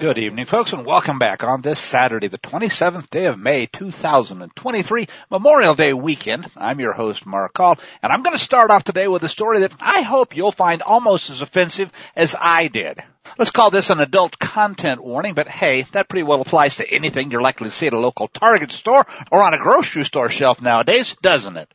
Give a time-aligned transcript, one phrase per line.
[0.00, 5.06] Good evening, folks, and welcome back on this Saturday, the 27th day of May, 2023,
[5.30, 6.50] Memorial Day weekend.
[6.56, 9.60] I'm your host, Mark Call, and I'm going to start off today with a story
[9.60, 13.04] that I hope you'll find almost as offensive as I did.
[13.38, 17.30] Let's call this an adult content warning, but hey, that pretty well applies to anything
[17.30, 20.60] you're likely to see at a local Target store or on a grocery store shelf
[20.62, 21.68] nowadays, doesn't it?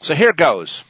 [0.00, 0.82] So here goes.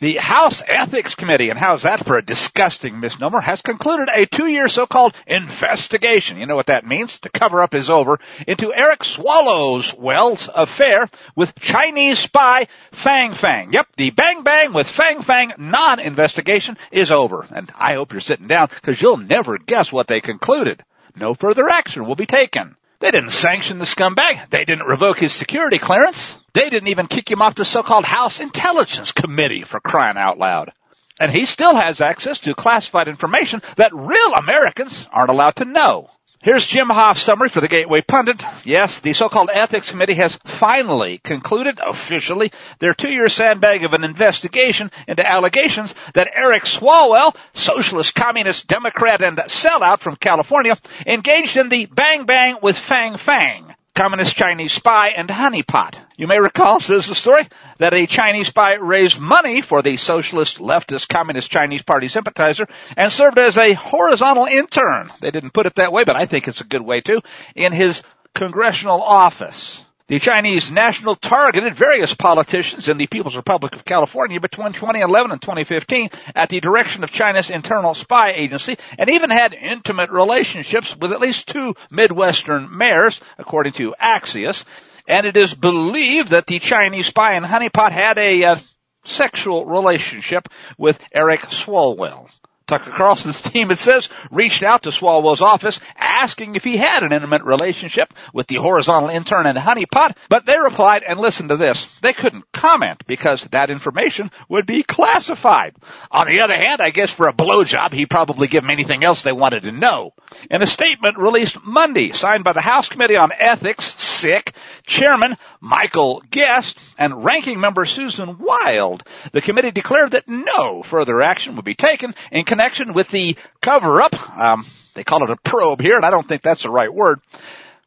[0.00, 4.66] The House Ethics Committee, and how's that for a disgusting misnomer, has concluded a two-year
[4.66, 6.38] so-called investigation.
[6.38, 7.18] You know what that means?
[7.20, 13.74] To cover up is over into Eric Swallowswell's affair with Chinese spy Fang Fang.
[13.74, 17.44] Yep, the Bang Bang with Fang Fang non-investigation is over.
[17.54, 20.82] And I hope you're sitting down because you'll never guess what they concluded.
[21.14, 22.74] No further action will be taken.
[23.00, 24.50] They didn't sanction the scumbag.
[24.50, 26.34] They didn't revoke his security clearance.
[26.52, 30.70] They didn't even kick him off the so-called House Intelligence Committee for crying out loud.
[31.18, 36.10] And he still has access to classified information that real Americans aren't allowed to know.
[36.42, 38.42] Here's Jim Hoft's summary for the Gateway Pundit.
[38.64, 44.90] Yes, the so-called Ethics Committee has finally concluded officially their two-year sandbag of an investigation
[45.06, 51.84] into allegations that Eric Swalwell, socialist, communist, Democrat, and sellout from California, engaged in the
[51.84, 55.98] bang bang with Fang Fang communist Chinese spy and honeypot.
[56.16, 60.58] You may recall, says the story, that a Chinese spy raised money for the socialist,
[60.58, 62.66] leftist, communist Chinese party sympathizer
[62.96, 65.10] and served as a horizontal intern.
[65.20, 67.20] They didn't put it that way, but I think it's a good way too,
[67.54, 68.02] in his
[68.34, 69.80] congressional office.
[70.10, 75.40] The Chinese national targeted various politicians in the People's Republic of California between 2011 and
[75.40, 81.12] 2015 at the direction of China's internal spy agency and even had intimate relationships with
[81.12, 84.64] at least two Midwestern mayors, according to Axios.
[85.06, 88.56] And it is believed that the Chinese spy and honeypot had a uh,
[89.04, 92.28] sexual relationship with Eric Swalwell.
[92.70, 97.12] Tucker Carlson's team, it says, reached out to Swalwell's office asking if he had an
[97.12, 101.98] intimate relationship with the horizontal intern and honeypot, but they replied, and listen to this,
[101.98, 105.74] they couldn't comment because that information would be classified.
[106.12, 109.22] On the other hand, I guess for a blowjob, he'd probably give them anything else
[109.22, 110.12] they wanted to know.
[110.48, 114.54] In a statement released Monday, signed by the House Committee on Ethics, sick,
[114.84, 121.56] Chairman Michael Guest, and Ranking Member Susan Wild, the committee declared that no further action
[121.56, 124.38] would be taken in connection with the cover-up.
[124.38, 127.20] Um, they call it a probe here, and I don't think that's the right word.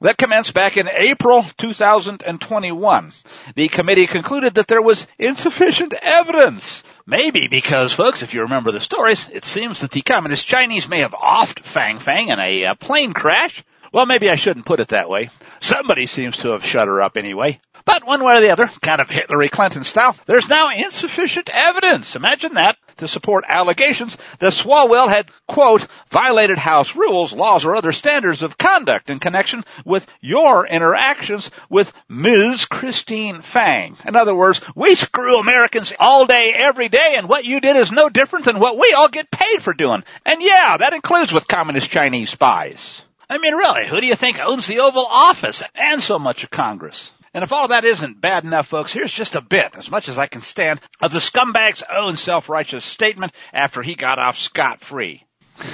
[0.02, 3.12] That commenced back in April 2021.
[3.56, 6.84] The committee concluded that there was insufficient evidence.
[7.06, 11.00] Maybe because, folks, if you remember the stories, it seems that the communist Chinese may
[11.00, 13.64] have offed Fang Fang in a uh, plane crash.
[13.94, 15.30] Well, maybe I shouldn't put it that way.
[15.62, 17.60] Somebody seems to have shut her up anyway.
[17.86, 22.16] But one way or the other, kind of Hillary Clinton style, there's now insufficient evidence.
[22.16, 27.92] Imagine that to support allegations that Swalwell had, quote, violated House rules, laws, or other
[27.92, 32.66] standards of conduct in connection with your interactions with Ms.
[32.66, 33.96] Christine Fang.
[34.08, 37.92] In other words, we screw Americans all day, every day, and what you did is
[37.92, 40.04] no different than what we all get paid for doing.
[40.26, 43.04] And yeah, that includes with communist Chinese spies.
[43.34, 46.52] I mean, really, who do you think owns the Oval Office and so much of
[46.52, 47.12] Congress?
[47.34, 50.20] And if all that isn't bad enough, folks, here's just a bit, as much as
[50.20, 55.26] I can stand, of the scumbag's own self-righteous statement after he got off scot-free.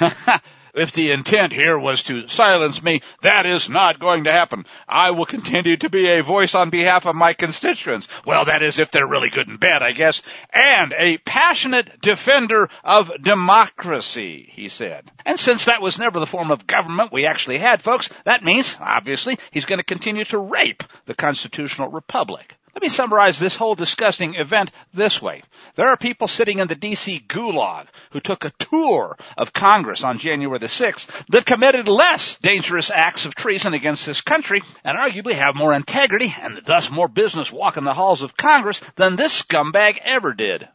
[0.74, 4.66] If the intent here was to silence me, that is not going to happen.
[4.88, 8.08] I will continue to be a voice on behalf of my constituents.
[8.24, 10.22] Well, that is if they're really good and bad, I guess.
[10.52, 15.10] And a passionate defender of democracy, he said.
[15.24, 18.76] And since that was never the form of government we actually had, folks, that means,
[18.80, 22.56] obviously, he's going to continue to rape the constitutional republic.
[22.74, 25.42] Let me summarize this whole disgusting event this way.
[25.74, 30.18] There are people sitting in the DC gulag who took a tour of Congress on
[30.18, 35.34] January the 6th that committed less dangerous acts of treason against this country and arguably
[35.34, 39.98] have more integrity and thus more business walking the halls of Congress than this scumbag
[40.04, 40.68] ever did.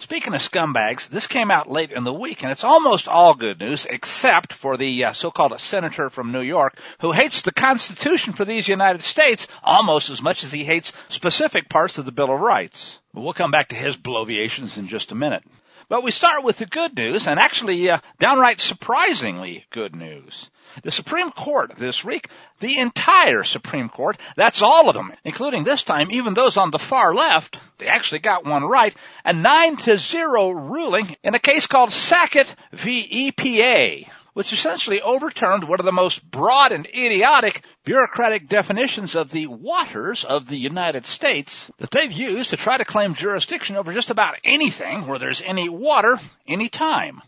[0.00, 3.60] Speaking of scumbags, this came out late in the week, and it's almost all good
[3.60, 8.46] news, except for the uh, so-called senator from New York who hates the Constitution for
[8.46, 12.40] these United States almost as much as he hates specific parts of the Bill of
[12.40, 12.98] Rights.
[13.12, 15.44] We'll come back to his bloviations in just a minute.
[15.90, 20.48] But we start with the good news, and actually uh, downright surprisingly good news.
[20.84, 22.28] The Supreme Court this week,
[22.60, 26.78] the entire Supreme Court, that's all of them, including this time even those on the
[26.78, 28.94] far left, they actually got one right,
[29.24, 33.32] a 9 to 0 ruling in a case called Sackett v.
[33.32, 34.08] EPA.
[34.34, 40.24] Which essentially overturned one of the most broad and idiotic bureaucratic definitions of the waters
[40.24, 44.38] of the United States that they've used to try to claim jurisdiction over just about
[44.44, 47.22] anything where there's any water, any time.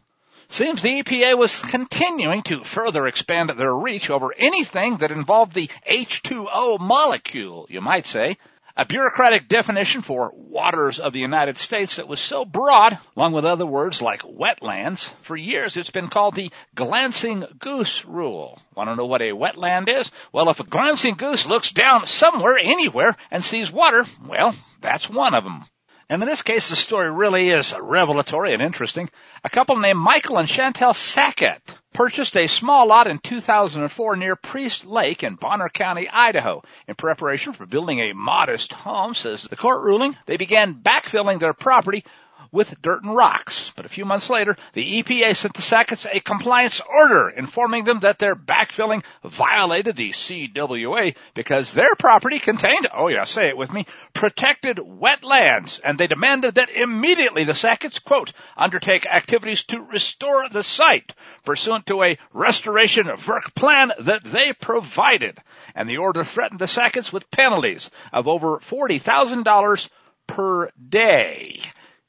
[0.48, 5.70] Seems the EPA was continuing to further expand their reach over anything that involved the
[5.88, 8.36] H2O molecule, you might say,
[8.76, 13.44] a bureaucratic definition for waters of the United States that was so broad, along with
[13.44, 18.58] other words like wetlands, for years it's been called the glancing goose rule.
[18.74, 20.10] Want to know what a wetland is?
[20.32, 25.34] Well, if a glancing goose looks down somewhere, anywhere, and sees water, well, that's one
[25.34, 25.64] of them.
[26.12, 29.08] And in this case, the story really is revelatory and interesting.
[29.44, 31.62] A couple named Michael and Chantel Sackett
[31.94, 36.62] purchased a small lot in 2004 near Priest Lake in Bonner County, Idaho.
[36.86, 41.54] In preparation for building a modest home, says the court ruling, they began backfilling their
[41.54, 42.04] property
[42.52, 43.72] with dirt and rocks.
[43.74, 48.00] But a few months later, the EPA sent the Sacketts a compliance order informing them
[48.00, 53.72] that their backfilling violated the CWA because their property contained, oh yeah, say it with
[53.72, 55.80] me, protected wetlands.
[55.82, 61.14] And they demanded that immediately the Sacketts, quote, undertake activities to restore the site
[61.44, 65.38] pursuant to a restoration work plan that they provided.
[65.74, 69.88] And the order threatened the Sacketts with penalties of over $40,000
[70.26, 71.62] per day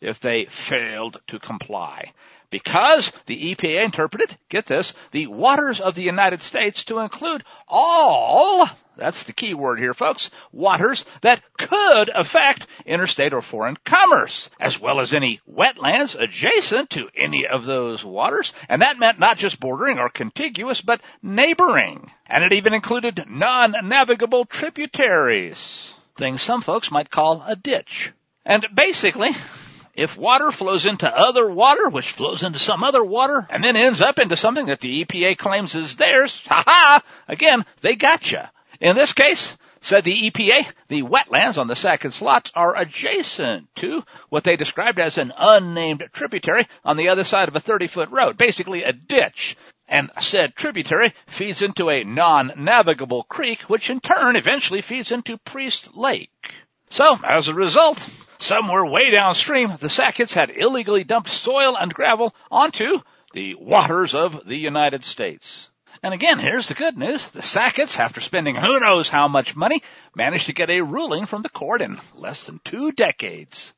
[0.03, 2.11] if they failed to comply.
[2.53, 8.69] Because the EPA interpreted, get this, the waters of the United States to include all,
[8.95, 14.79] that's the key word here folks, waters that could affect interstate or foreign commerce, as
[14.79, 18.53] well as any wetlands adjacent to any of those waters.
[18.69, 22.11] And that meant not just bordering or contiguous, but neighboring.
[22.27, 25.91] And it even included non-navigable tributaries.
[26.17, 28.11] Things some folks might call a ditch.
[28.45, 29.31] And basically,
[29.95, 34.01] if water flows into other water, which flows into some other water, and then ends
[34.01, 38.51] up into something that the EPA claims is theirs, ha ha, again, they gotcha.
[38.79, 44.03] In this case, said the EPA, the wetlands on the second slots are adjacent to
[44.29, 48.09] what they described as an unnamed tributary on the other side of a 30 foot
[48.09, 49.57] road, basically a ditch.
[49.89, 55.93] And said tributary feeds into a non-navigable creek, which in turn eventually feeds into Priest
[55.93, 56.53] Lake.
[56.89, 57.99] So, as a result,
[58.43, 62.99] Somewhere way downstream, the Sacketts had illegally dumped soil and gravel onto
[63.31, 65.69] the waters of the United States.
[66.03, 67.29] And again, here's the good news.
[67.29, 69.81] The Sacketts, after spending who knows how much money,
[70.13, 73.71] managed to get a ruling from the court in less than two decades.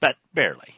[0.00, 0.77] But barely.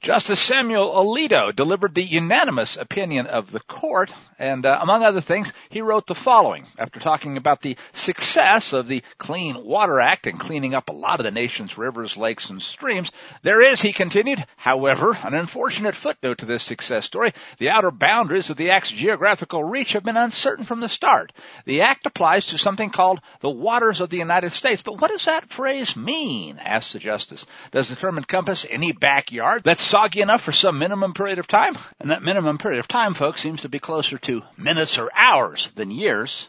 [0.00, 5.52] Justice Samuel Alito delivered the unanimous opinion of the court, and uh, among other things,
[5.68, 10.40] he wrote the following after talking about the success of the Clean Water Act and
[10.40, 13.12] cleaning up a lot of the nation's rivers, lakes, and streams.
[13.42, 17.34] There is, he continued, however, an unfortunate footnote to this success story.
[17.58, 21.30] The outer boundaries of the Act's geographical reach have been uncertain from the start.
[21.66, 25.26] The Act applies to something called the waters of the United States, but what does
[25.26, 26.58] that phrase mean?
[26.58, 27.44] asked the justice.
[27.70, 31.74] Does the term encompass any backyard that's soggy enough for some minimum period of time.
[31.98, 35.70] And that minimum period of time, folks, seems to be closer to minutes or hours
[35.74, 36.48] than years.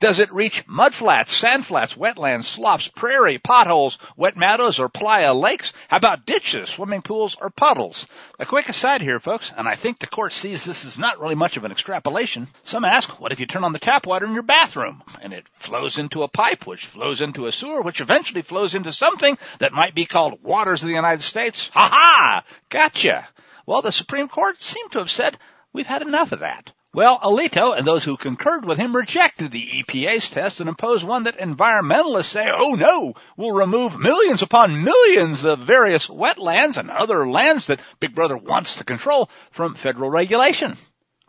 [0.00, 5.72] Does it reach mudflats, sandflats, wetlands, sloughs, prairie, potholes, wet meadows, or playa lakes?
[5.88, 8.06] How about ditches, swimming pools, or puddles?
[8.38, 11.34] A quick aside here, folks, and I think the court sees this as not really
[11.34, 12.48] much of an extrapolation.
[12.64, 15.48] Some ask, what if you turn on the tap water in your bathroom and it
[15.54, 19.72] flows into a pipe, which flows into a sewer, which eventually flows into something that
[19.72, 21.70] might be called waters of the United States?
[21.74, 22.44] Ha ha!
[22.68, 23.28] Gotcha!
[23.66, 25.36] Well, the Supreme Court seemed to have said,
[25.72, 26.72] we've had enough of that.
[26.98, 31.22] Well, Alito and those who concurred with him rejected the EPA's test and imposed one
[31.22, 37.28] that environmentalists say, oh no, will remove millions upon millions of various wetlands and other
[37.28, 40.76] lands that Big Brother wants to control from federal regulation.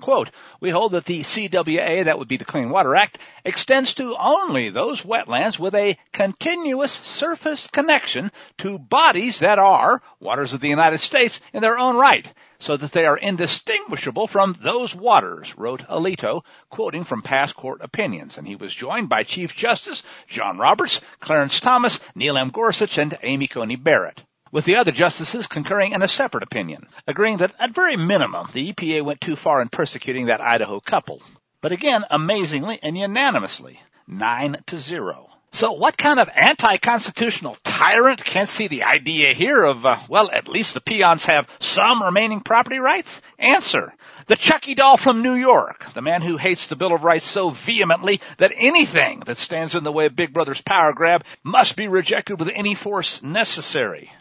[0.01, 4.15] Quote, we hold that the CWA, that would be the Clean Water Act, extends to
[4.17, 10.69] only those wetlands with a continuous surface connection to bodies that are waters of the
[10.69, 15.85] United States in their own right, so that they are indistinguishable from those waters, wrote
[15.89, 18.37] Alito, quoting from past court opinions.
[18.37, 22.51] And he was joined by Chief Justice John Roberts, Clarence Thomas, Neil M.
[22.51, 27.37] Gorsuch, and Amy Coney Barrett with the other justices concurring in a separate opinion, agreeing
[27.37, 31.21] that at very minimum the EPA went too far in persecuting that Idaho couple.
[31.61, 35.29] But again, amazingly and unanimously, nine to zero.
[35.51, 40.47] So what kind of anti-constitutional tyrant can't see the idea here of, uh, well, at
[40.47, 43.21] least the peons have some remaining property rights?
[43.39, 43.93] Answer.
[44.27, 47.49] The Chucky doll from New York, the man who hates the Bill of Rights so
[47.49, 51.87] vehemently that anything that stands in the way of Big Brother's power grab must be
[51.87, 54.11] rejected with any force necessary.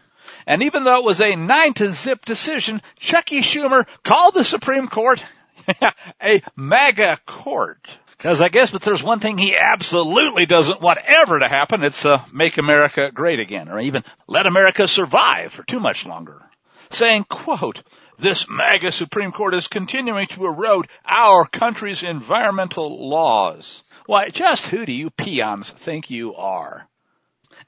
[0.48, 4.88] And even though it was a nine to zip decision, Chucky Schumer called the Supreme
[4.88, 5.22] Court
[6.22, 7.98] a MAGA court.
[8.16, 12.02] Because I guess if there's one thing he absolutely doesn't want ever to happen, it's
[12.06, 16.40] uh, make America great again, or even let America survive for too much longer.
[16.88, 17.82] Saying, quote,
[18.18, 23.82] this MAGA Supreme Court is continuing to erode our country's environmental laws.
[24.06, 26.88] Why, just who do you peons think you are?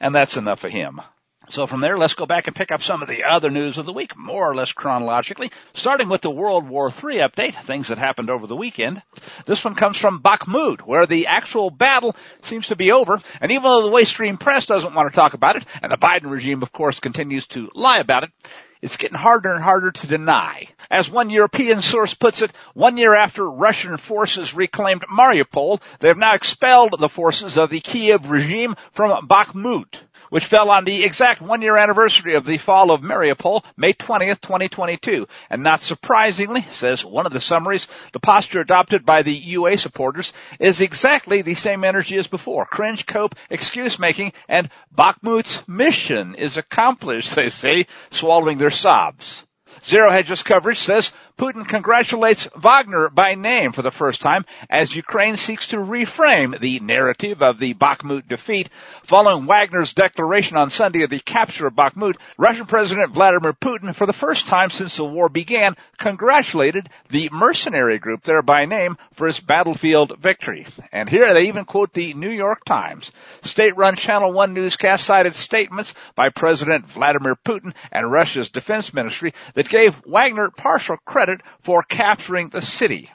[0.00, 1.02] And that's enough of him.
[1.50, 3.84] So from there, let's go back and pick up some of the other news of
[3.84, 7.98] the week, more or less chronologically, starting with the World War III update, things that
[7.98, 9.02] happened over the weekend.
[9.46, 13.64] This one comes from Bakhmut, where the actual battle seems to be over, and even
[13.64, 16.70] though the mainstream press doesn't want to talk about it, and the Biden regime, of
[16.70, 18.30] course, continues to lie about it,
[18.80, 20.68] it's getting harder and harder to deny.
[20.88, 26.16] As one European source puts it, one year after Russian forces reclaimed Mariupol, they have
[26.16, 31.42] now expelled the forces of the Kiev regime from Bakhmut which fell on the exact
[31.42, 35.28] one year anniversary of the fall of Mariupol, May 20th, 2022.
[35.50, 40.32] And not surprisingly, says one of the summaries, the posture adopted by the UA supporters
[40.58, 42.64] is exactly the same energy as before.
[42.64, 49.44] Cringe, cope, excuse making, and Bakhmut's mission is accomplished, they say, swallowing their sobs.
[49.84, 55.38] Zero Hedge's coverage says Putin congratulates Wagner by name for the first time as Ukraine
[55.38, 58.68] seeks to reframe the narrative of the Bakhmut defeat.
[59.04, 64.04] Following Wagner's declaration on Sunday of the capture of Bakhmut, Russian President Vladimir Putin, for
[64.04, 69.26] the first time since the war began, congratulated the mercenary group there by name for
[69.26, 70.66] its battlefield victory.
[70.92, 73.12] And here they even quote the New York Times.
[73.44, 79.70] State-run Channel 1 newscast cited statements by President Vladimir Putin and Russia's defense ministry that
[79.70, 83.10] gave Wagner partial credit credit for capturing the city.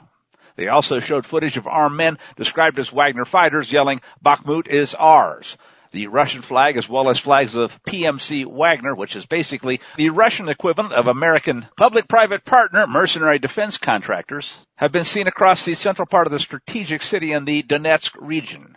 [0.56, 5.58] They also showed footage of armed men described as Wagner fighters yelling, Bakhmut is ours.
[5.92, 10.48] The Russian flag as well as flags of PMC Wagner, which is basically the Russian
[10.48, 16.26] equivalent of American public-private partner mercenary defense contractors, have been seen across the central part
[16.26, 18.76] of the strategic city in the Donetsk region.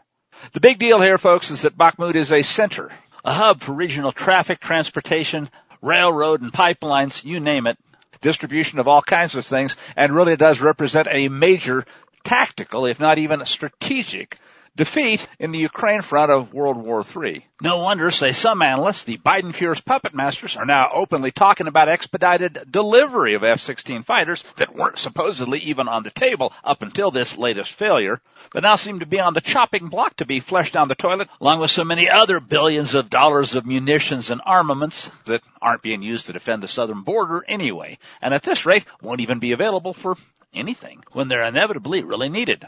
[0.54, 2.92] The big deal here, folks, is that Bakhmut is a center,
[3.26, 5.50] a hub for regional traffic, transportation,
[5.82, 7.78] railroad and pipelines, you name it,
[8.22, 11.86] distribution of all kinds of things, and really does represent a major
[12.24, 14.38] tactical, if not even strategic,
[14.80, 17.46] defeat in the Ukraine front of World War III.
[17.62, 21.90] No wonder, say some analysts, the Biden Fuhrer's puppet masters are now openly talking about
[21.90, 27.38] expedited delivery of F-16 fighters that weren't supposedly even on the table up until this
[27.38, 28.22] latest failure,
[28.54, 31.28] but now seem to be on the chopping block to be flushed down the toilet,
[31.42, 36.02] along with so many other billions of dollars of munitions and armaments that aren't being
[36.02, 39.94] used to defend the southern border anyway, and at this rate won't even be available
[39.94, 40.16] for
[40.54, 42.66] anything when they're inevitably really needed.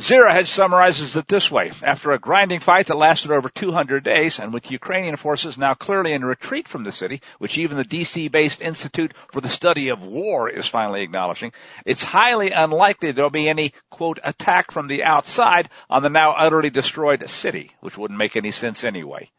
[0.00, 1.70] Zero Hedge summarizes it this way.
[1.82, 6.12] After a grinding fight that lasted over 200 days, and with Ukrainian forces now clearly
[6.12, 10.50] in retreat from the city, which even the DC-based Institute for the Study of War
[10.50, 11.52] is finally acknowledging,
[11.84, 16.70] it's highly unlikely there'll be any, quote, attack from the outside on the now utterly
[16.70, 19.30] destroyed city, which wouldn't make any sense anyway.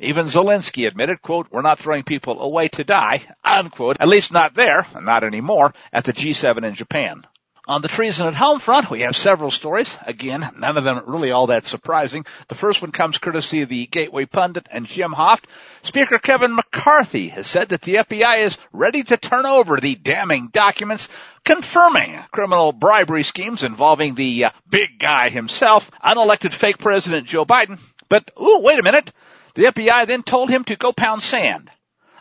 [0.00, 4.54] Even Zelensky admitted, quote, we're not throwing people away to die, unquote, at least not
[4.54, 7.24] there, not anymore, at the G7 in Japan.
[7.66, 9.96] On the treason at home front, we have several stories.
[10.04, 12.26] Again, none of them really all that surprising.
[12.48, 15.44] The first one comes courtesy of the Gateway Pundit and Jim Hoft.
[15.82, 20.48] Speaker Kevin McCarthy has said that the FBI is ready to turn over the damning
[20.48, 21.08] documents
[21.42, 27.78] confirming criminal bribery schemes involving the uh, big guy himself, unelected fake President Joe Biden.
[28.10, 29.10] But, ooh, wait a minute.
[29.54, 31.70] The FBI then told him to go pound sand.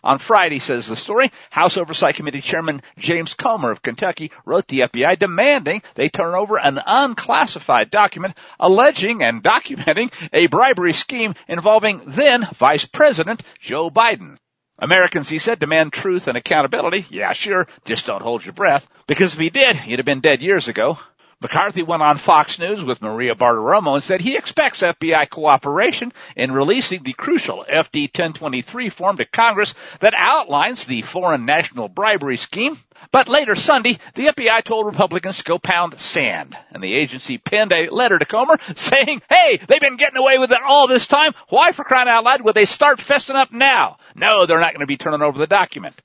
[0.04, 4.82] On Friday, says the story, House Oversight Committee Chairman James Comer of Kentucky wrote the
[4.82, 12.02] FBI demanding they turn over an unclassified document alleging and documenting a bribery scheme involving
[12.06, 14.38] then Vice President Joe Biden.
[14.80, 17.06] Americans, he said, demand truth and accountability.
[17.10, 17.68] Yeah, sure.
[17.86, 18.88] Just don't hold your breath.
[19.08, 20.98] Because if he did, he'd have been dead years ago.
[21.44, 26.54] McCarthy went on Fox News with Maria Bartiromo and said he expects FBI cooperation in
[26.54, 32.78] releasing the crucial FD 1023 form to Congress that outlines the foreign national bribery scheme.
[33.12, 37.74] But later Sunday, the FBI told Republicans to go pound sand, and the agency penned
[37.74, 41.34] a letter to Comer saying, hey, they've been getting away with it all this time.
[41.50, 43.98] Why for crying out loud would they start fessing up now?
[44.16, 46.02] No, they're not going to be turning over the document.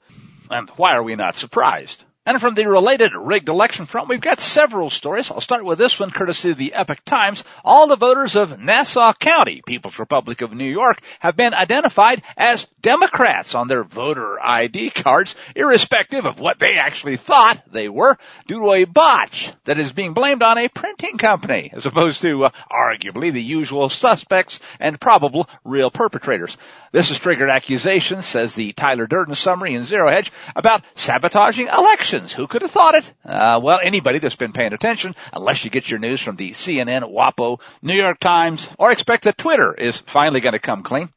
[0.51, 2.03] And why are we not surprised?
[2.29, 5.31] And from the related rigged election front, we've got several stories.
[5.31, 7.43] I'll start with this one courtesy of the Epoch Times.
[7.65, 12.67] All the voters of Nassau County, People's Republic of New York, have been identified as
[12.83, 18.61] Democrats on their voter ID cards, irrespective of what they actually thought they were, due
[18.61, 22.51] to a botch that is being blamed on a printing company, as opposed to uh,
[22.71, 26.59] arguably the usual suspects and probable real perpetrators.
[26.93, 32.18] This has triggered accusations, says the Tyler Durden summary in Zero Hedge, about sabotaging elections
[32.27, 33.13] Who could have thought it?
[33.25, 37.13] Uh, well, anybody that's been paying attention, unless you get your news from the CNN,
[37.13, 41.11] WAPO, New York Times, or expect that Twitter is finally going to come clean.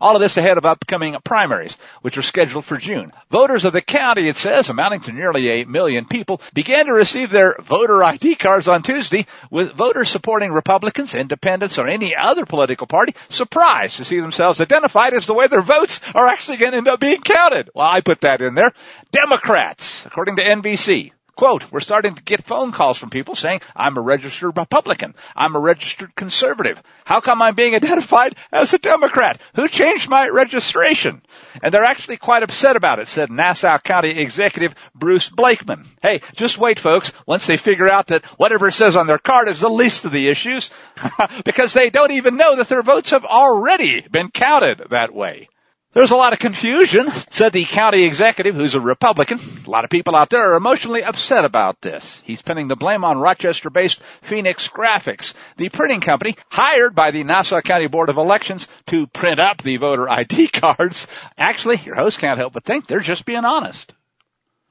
[0.00, 3.12] All of this ahead of upcoming primaries, which are scheduled for June.
[3.30, 7.30] Voters of the county, it says, amounting to nearly a million people, began to receive
[7.30, 12.86] their voter ID cards on Tuesday, with voters supporting Republicans, independents, or any other political
[12.86, 16.78] party surprised to see themselves identified as the way their votes are actually going to
[16.78, 17.70] end up being counted.
[17.74, 18.72] Well, I put that in there.
[19.10, 21.12] Democrats, according to NBC,
[21.42, 25.16] Quote, we're starting to get phone calls from people saying, I'm a registered Republican.
[25.34, 26.80] I'm a registered conservative.
[27.04, 29.40] How come I'm being identified as a Democrat?
[29.56, 31.20] Who changed my registration?
[31.60, 35.84] And they're actually quite upset about it, said Nassau County Executive Bruce Blakeman.
[36.00, 39.48] Hey, just wait folks, once they figure out that whatever it says on their card
[39.48, 40.70] is the least of the issues,
[41.44, 45.48] because they don't even know that their votes have already been counted that way.
[45.94, 49.38] There's a lot of confusion, said the county executive, who's a Republican.
[49.66, 52.22] A lot of people out there are emotionally upset about this.
[52.24, 57.60] He's pinning the blame on Rochester-based Phoenix Graphics, the printing company hired by the Nassau
[57.60, 61.06] County Board of Elections to print up the voter ID cards.
[61.36, 63.92] Actually, your host can't help but think they're just being honest.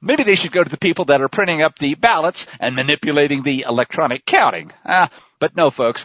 [0.00, 3.44] Maybe they should go to the people that are printing up the ballots and manipulating
[3.44, 4.72] the electronic counting.
[4.84, 6.04] Ah, but no folks,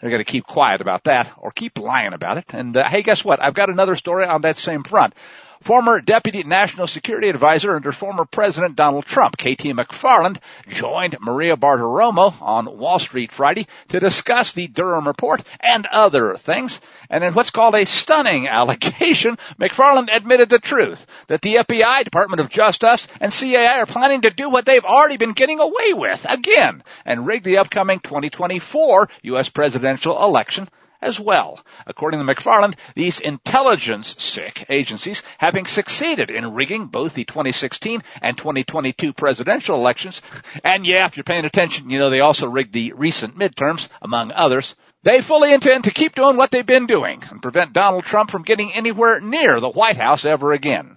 [0.00, 2.44] they're going to keep quiet about that or keep lying about it.
[2.52, 3.42] And uh, hey, guess what?
[3.42, 5.14] I've got another story on that same front.
[5.62, 12.34] Former Deputy National Security Advisor under former President Donald Trump, KT McFarland, joined Maria Bartiromo
[12.40, 16.80] on Wall Street Friday to discuss the Durham report and other things.
[17.08, 22.40] And in what's called a stunning allegation, McFarland admitted the truth that the FBI, Department
[22.40, 26.26] of Justice, and CIA are planning to do what they've already been getting away with
[26.28, 29.48] again and rig the upcoming 2024 U.S.
[29.48, 30.68] presidential election
[31.00, 31.60] as well.
[31.86, 38.36] According to McFarland, these intelligence sick agencies having succeeded in rigging both the 2016 and
[38.36, 40.22] 2022 presidential elections,
[40.64, 44.32] and yeah, if you're paying attention, you know they also rigged the recent midterms, among
[44.32, 44.74] others.
[45.02, 48.42] They fully intend to keep doing what they've been doing and prevent Donald Trump from
[48.42, 50.96] getting anywhere near the White House ever again.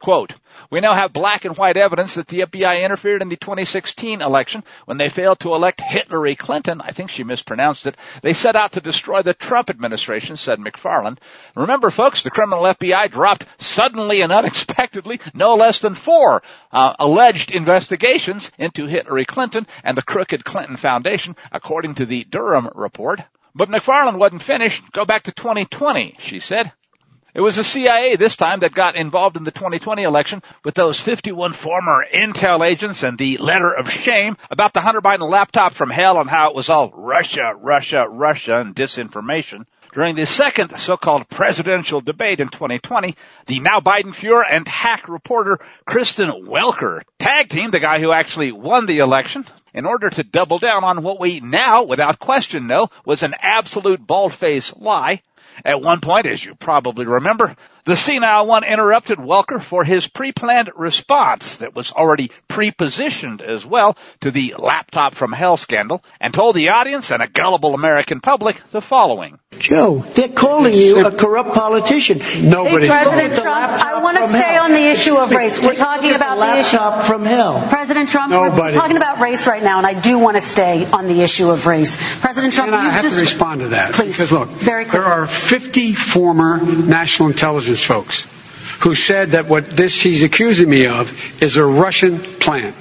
[0.00, 0.34] Quote,
[0.70, 4.64] we now have black and white evidence that the FBI interfered in the 2016 election
[4.86, 6.80] when they failed to elect Hillary Clinton.
[6.80, 7.98] I think she mispronounced it.
[8.22, 11.18] They set out to destroy the Trump administration, said McFarland.
[11.54, 17.50] Remember, folks, the criminal FBI dropped suddenly and unexpectedly no less than four uh, alleged
[17.50, 23.20] investigations into Hillary Clinton and the crooked Clinton Foundation, according to the Durham report.
[23.54, 24.82] But McFarland wasn't finished.
[24.92, 26.72] Go back to 2020, she said.
[27.32, 31.00] It was the CIA this time that got involved in the 2020 election with those
[31.00, 35.90] 51 former intel agents and the letter of shame about the Hunter Biden laptop from
[35.90, 39.66] hell and how it was all Russia, Russia, Russia and disinformation.
[39.92, 43.16] During the second so-called presidential debate in 2020,
[43.46, 48.52] the now Biden Fuhrer and hack reporter Kristen Welker tag teamed the guy who actually
[48.52, 52.88] won the election in order to double down on what we now, without question, know
[53.04, 55.22] was an absolute bald-faced lie.
[55.64, 60.70] At one point, as you probably remember, the senile one interrupted Welker for his pre-planned
[60.76, 66.56] response that was already pre-positioned as well to the laptop from hell scandal and told
[66.56, 69.38] the audience and a gullible American public the following.
[69.58, 72.18] Joe, they're calling you a corrupt politician.
[72.48, 72.86] Nobody.
[72.86, 74.64] Hey, President Trump, I want to stay hell.
[74.64, 75.60] on the issue of race.
[75.60, 77.06] We're talking about the, the issue.
[77.06, 77.66] from hell.
[77.68, 78.74] President Trump, Nobody.
[78.74, 81.50] we're talking about race right now, and I do want to stay on the issue
[81.50, 81.96] of race.
[82.20, 83.94] President Trump, and I have to respond to that.
[83.94, 84.16] Please.
[84.16, 88.26] Because look, Very there are 50 former national intelligence folks
[88.80, 92.74] who said that what this he's accusing me of is a Russian plant.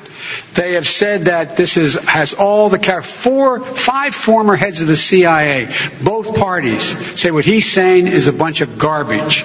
[0.54, 4.98] They have said that this is, has all the four, five former heads of the
[4.98, 5.70] CIA,
[6.04, 6.84] both parties
[7.20, 9.44] say what he's saying is a bunch of garbage.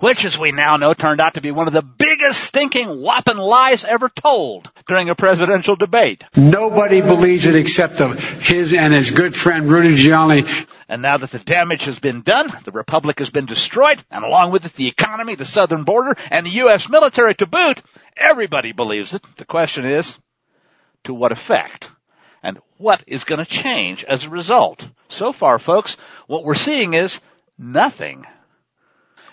[0.00, 3.36] Which, as we now know, turned out to be one of the biggest stinking whopping
[3.36, 6.22] lies ever told during a presidential debate.
[6.36, 10.66] Nobody believes it except the, his and his good friend Rudy Giuliani.
[10.88, 14.52] And now that the damage has been done, the republic has been destroyed, and along
[14.52, 16.88] with it the economy, the southern border, and the U.S.
[16.88, 17.82] military to boot,
[18.16, 19.22] everybody believes it.
[19.36, 20.16] The question is,
[21.04, 21.90] to what effect?
[22.42, 24.88] And what is going to change as a result?
[25.08, 25.96] So far, folks,
[26.26, 27.20] what we're seeing is
[27.58, 28.24] nothing.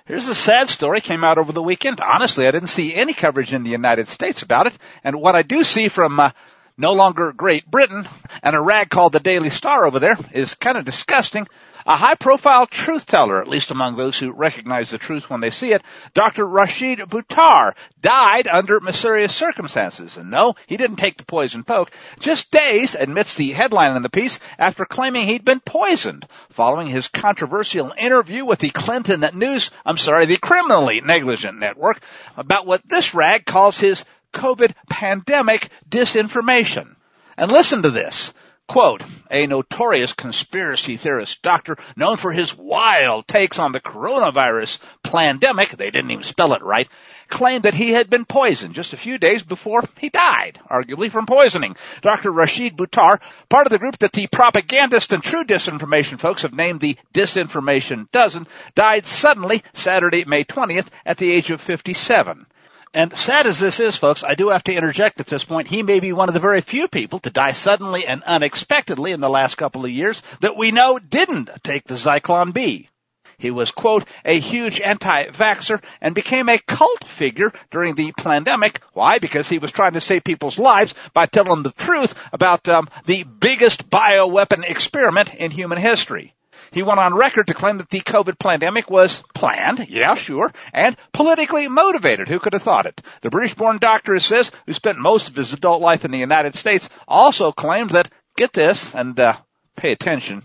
[0.06, 2.00] Here's a sad story came out over the weekend.
[2.00, 4.78] Honestly, I didn't see any coverage in the United States about it.
[5.04, 6.32] And what I do see from uh,
[6.78, 8.08] no longer Great Britain,
[8.44, 11.48] and a rag called the Daily Star over there is kind of disgusting.
[11.88, 15.52] A high profile truth teller, at least among those who recognize the truth when they
[15.52, 15.84] see it,
[16.16, 16.44] Dr.
[16.44, 20.18] Rashid Buttar died under mysterious circumstances.
[20.18, 21.92] And no, he didn't take the poison poke.
[22.20, 27.08] Just days, admits the headline in the piece, after claiming he'd been poisoned following his
[27.08, 32.02] controversial interview with the Clinton that News, I'm sorry, the criminally negligent network
[32.36, 34.06] about what this rag calls his
[34.36, 36.96] COVID pandemic disinformation.
[37.38, 38.34] And listen to this.
[38.68, 45.70] Quote, a notorious conspiracy theorist doctor known for his wild takes on the coronavirus pandemic,
[45.70, 46.88] they didn't even spell it right,
[47.28, 51.28] claimed that he had been poisoned just a few days before he died, arguably from
[51.28, 51.76] poisoning.
[52.02, 52.32] Dr.
[52.32, 56.82] Rashid Buttar, part of the group that the propagandist and true disinformation folks have named
[56.82, 62.48] the Disinformation Dozen, died suddenly Saturday, May 20th at the age of 57.
[62.94, 65.68] And sad as this is, folks, I do have to interject at this point.
[65.68, 69.20] He may be one of the very few people to die suddenly and unexpectedly in
[69.20, 72.90] the last couple of years that we know didn't take the Zyklon B.
[73.38, 78.82] He was, quote, a huge anti-vaxxer and became a cult figure during the pandemic.
[78.94, 79.20] Why?
[79.20, 83.24] Because he was trying to save people's lives by telling the truth about um, the
[83.24, 86.35] biggest bioweapon experiment in human history.
[86.76, 90.98] He went on record to claim that the COVID pandemic was planned, yeah, sure, and
[91.14, 92.28] politically motivated.
[92.28, 93.02] Who could have thought it?
[93.22, 96.90] The British-born doctor, says, who spent most of his adult life in the United States,
[97.08, 99.38] also claimed that, get this, and uh,
[99.78, 100.44] pay attention,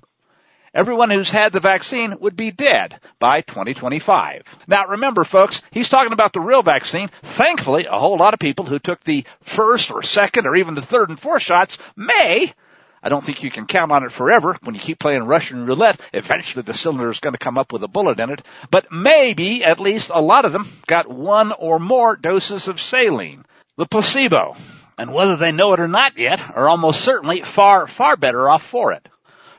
[0.73, 4.45] everyone who's had the vaccine would be dead by 2025.
[4.69, 7.09] Now remember folks, he's talking about the real vaccine.
[7.25, 10.81] Thankfully, a whole lot of people who took the first or second or even the
[10.81, 12.53] third and fourth shots may
[13.03, 14.59] I don't think you can count on it forever.
[14.63, 17.83] When you keep playing Russian roulette, eventually the cylinder is going to come up with
[17.83, 18.43] a bullet in it.
[18.71, 23.45] But maybe at least a lot of them got one or more doses of saline.
[23.77, 24.57] The placebo.
[24.99, 28.63] And whether they know it or not yet, are almost certainly far, far better off
[28.63, 29.09] for it.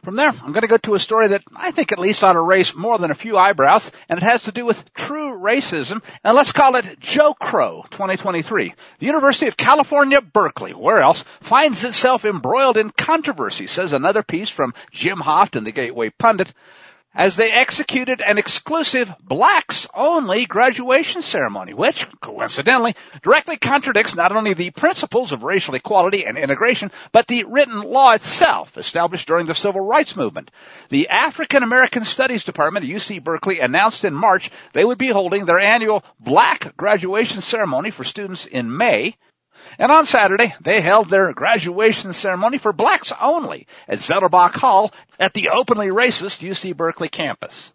[0.04, 2.34] From there, I'm going to go to a story that I think at least ought
[2.34, 6.02] to raise more than a few eyebrows, and it has to do with true racism,
[6.24, 8.74] and let's call it Joe Crow 2023.
[8.98, 14.50] The University of California, Berkeley, where else, finds itself embroiled in controversy, says another piece
[14.50, 16.52] from Jim Hoft in the Gateway Pundit
[17.13, 24.54] as they executed an exclusive blacks only graduation ceremony, which, coincidentally, directly contradicts not only
[24.54, 29.56] the principles of racial equality and integration, but the written law itself established during the
[29.56, 30.52] civil rights movement.
[30.89, 35.45] The African American Studies Department at UC Berkeley announced in March they would be holding
[35.45, 39.15] their annual black graduation ceremony for students in May,
[39.77, 45.34] and on Saturday, they held their graduation ceremony for blacks only at Zellerbach Hall at
[45.34, 47.71] the openly racist UC Berkeley campus.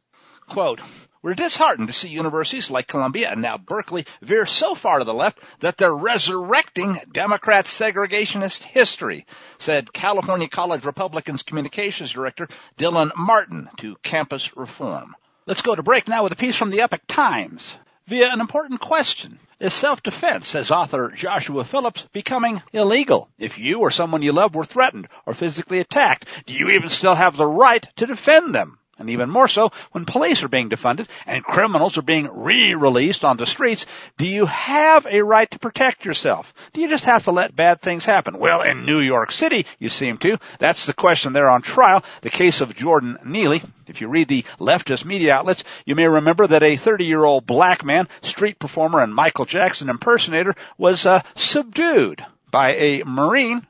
[0.48, 0.80] Quote,
[1.22, 5.12] we're disheartened to see universities like Columbia and now Berkeley veer so far to the
[5.12, 9.26] left that they're resurrecting Democrat segregationist history,
[9.58, 12.46] said California College Republicans Communications Director
[12.78, 15.16] Dylan Martin to Campus Reform.
[15.46, 17.76] Let's go to break now with a piece from the Epoch Times
[18.06, 19.38] via an important question.
[19.58, 23.30] Is self-defense, says author Joshua Phillips, becoming illegal?
[23.38, 27.14] If you or someone you love were threatened or physically attacked, do you even still
[27.14, 28.78] have the right to defend them?
[28.98, 33.36] And even more so, when police are being defunded and criminals are being re-released on
[33.36, 33.84] the streets,
[34.16, 36.54] do you have a right to protect yourself?
[36.72, 38.38] Do you just have to let bad things happen?
[38.38, 40.38] Well, in New York City, you seem to.
[40.58, 42.04] That's the question there on trial.
[42.22, 43.62] The case of Jordan Neely.
[43.86, 48.08] If you read the leftist media outlets, you may remember that a 30-year-old black man,
[48.22, 53.66] street performer and Michael Jackson impersonator, was uh, subdued by a Marine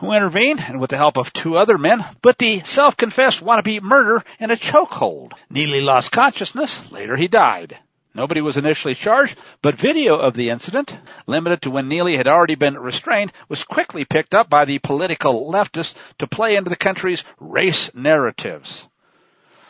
[0.00, 4.24] who intervened and with the help of two other men put the self-confessed wannabe murderer
[4.38, 5.32] in a chokehold.
[5.50, 6.90] Neely lost consciousness.
[6.90, 7.78] Later he died.
[8.14, 12.56] Nobody was initially charged, but video of the incident, limited to when Neely had already
[12.56, 17.22] been restrained, was quickly picked up by the political leftists to play into the country's
[17.38, 18.88] race narratives.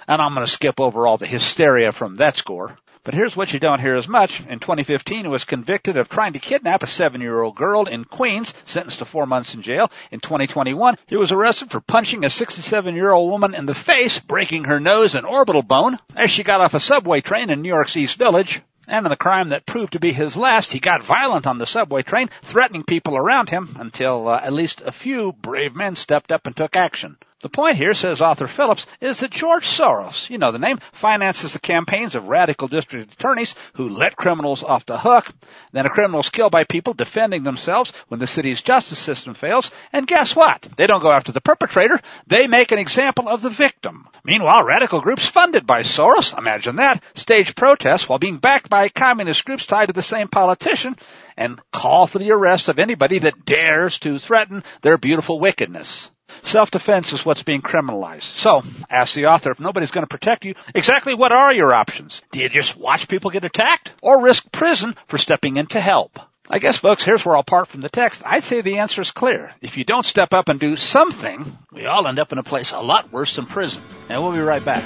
[0.09, 2.79] And I'm going to skip over all the hysteria from that score.
[3.03, 4.41] But here's what you don't hear as much.
[4.41, 8.99] In 2015, he was convicted of trying to kidnap a seven-year-old girl in Queens, sentenced
[8.99, 9.91] to four months in jail.
[10.11, 14.81] In 2021, he was arrested for punching a 67-year-old woman in the face, breaking her
[14.81, 18.19] nose and orbital bone as she got off a subway train in New York's East
[18.19, 18.61] Village.
[18.87, 21.67] And in the crime that proved to be his last, he got violent on the
[21.67, 26.31] subway train, threatening people around him until uh, at least a few brave men stepped
[26.31, 27.17] up and took action.
[27.43, 31.55] The point here, says author Phillips, is that George Soros, you know the name, finances
[31.55, 35.27] the campaigns of radical district attorneys who let criminals off the hook.
[35.73, 39.71] Then a criminal is killed by people defending themselves when the city's justice system fails.
[39.91, 40.61] And guess what?
[40.77, 41.99] They don't go after the perpetrator.
[42.27, 44.07] They make an example of the victim.
[44.23, 49.47] Meanwhile, radical groups funded by Soros, imagine that, stage protests while being backed by communist
[49.47, 50.95] groups tied to the same politician
[51.39, 56.11] and call for the arrest of anybody that dares to threaten their beautiful wickedness.
[56.43, 58.23] Self-defense is what's being criminalized.
[58.23, 62.23] So, ask the author, if nobody's going to protect you, exactly what are your options?
[62.33, 66.19] Do you just watch people get attacked or risk prison for stepping in to help?
[66.53, 68.23] I guess folks, here's where I'll part from the text.
[68.27, 69.55] I'd say the answer is clear.
[69.63, 72.73] If you don't step up and do something, we all end up in a place
[72.73, 73.83] a lot worse than prison.
[74.09, 74.83] And we'll be right back.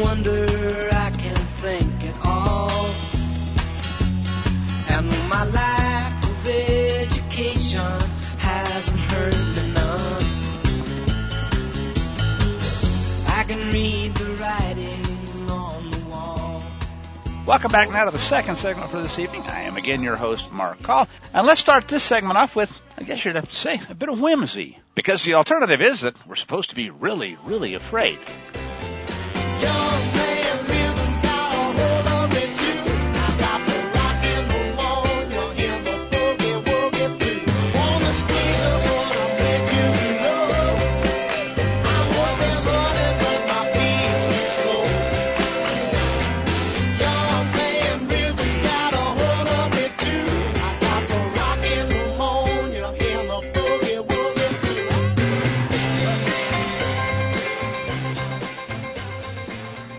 [0.00, 0.46] Wonder
[0.92, 2.70] I can think at all.
[4.90, 8.00] And my lack of education
[8.38, 10.24] hasn't hurt me none.
[13.26, 16.62] I can read the writing on the wall.
[17.44, 19.42] Welcome back now to the second segment for this evening.
[19.42, 21.08] I am again your host, Mark Call.
[21.34, 24.08] And let's start this segment off with, I guess you'd have to say, a bit
[24.08, 24.78] of whimsy.
[24.94, 28.18] Because the alternative is that we're supposed to be really, really afraid.
[29.60, 30.27] Young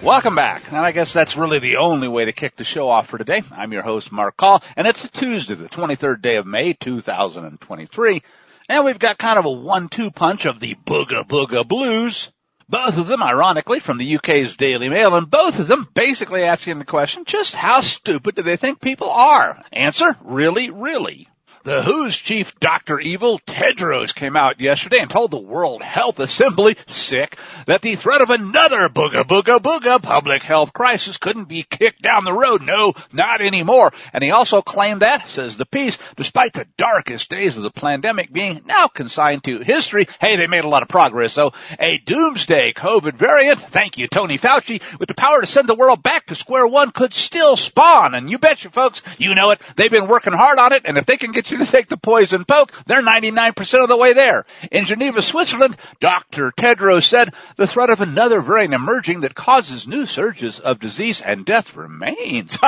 [0.10, 0.69] Welcome back.
[0.69, 3.43] And I guess that's really the only way to kick the show off for today.
[3.52, 8.24] I'm your host, Mark Call, and it's a Tuesday, the 23rd day of May, 2023.
[8.69, 12.32] And we've got kind of a one-two punch of the Booga Booga Blues.
[12.67, 16.80] Both of them, ironically, from the UK's Daily Mail, and both of them basically asking
[16.80, 19.63] the question, just how stupid do they think people are?
[19.72, 21.29] Answer, really, really.
[21.63, 23.02] The WHO's chief Dr.
[23.02, 28.22] Evil, Tedros, came out yesterday and told the World Health Assembly, sick, that the threat
[28.22, 32.62] of another booga booga booga public health crisis couldn't be kicked down the road.
[32.62, 33.91] No, not anymore.
[34.13, 38.32] And he also claimed that, says the piece, despite the darkest days of the pandemic
[38.32, 41.52] being now consigned to history, hey, they made a lot of progress though.
[41.78, 46.02] A doomsday COVID variant, thank you Tony Fauci, with the power to send the world
[46.04, 48.15] back to square one could still spawn.
[48.15, 51.06] And you betcha folks, you know it, they've been working hard on it, and if
[51.06, 54.45] they can get you to take the poison poke, they're 99% of the way there.
[54.71, 56.51] In Geneva, Switzerland, Dr.
[56.51, 61.45] Tedros said the threat of another variant emerging that causes new surges of disease and
[61.45, 62.57] death remains.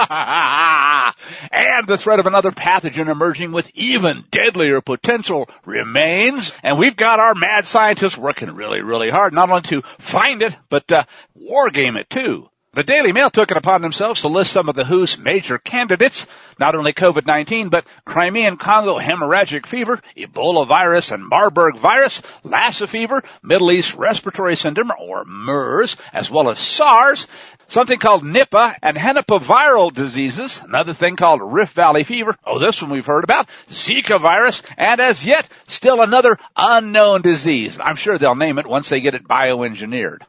[1.51, 6.53] and the threat of another pathogen emerging with even deadlier potential remains.
[6.63, 10.55] And we've got our mad scientists working really, really hard, not only to find it,
[10.69, 11.03] but uh,
[11.39, 12.50] wargame it too.
[12.73, 16.25] The Daily Mail took it upon themselves to list some of the WHO's major candidates,
[16.57, 23.23] not only COVID-19, but Crimean Congo hemorrhagic fever, Ebola virus and Marburg virus, Lassa fever,
[23.43, 27.27] Middle East respiratory syndrome, or MERS, as well as SARS,
[27.67, 32.91] something called Nipah and Henipaviral diseases, another thing called Rift Valley fever, oh this one
[32.91, 37.79] we've heard about, Zika virus, and as yet, still another unknown disease.
[37.83, 40.19] I'm sure they'll name it once they get it bioengineered.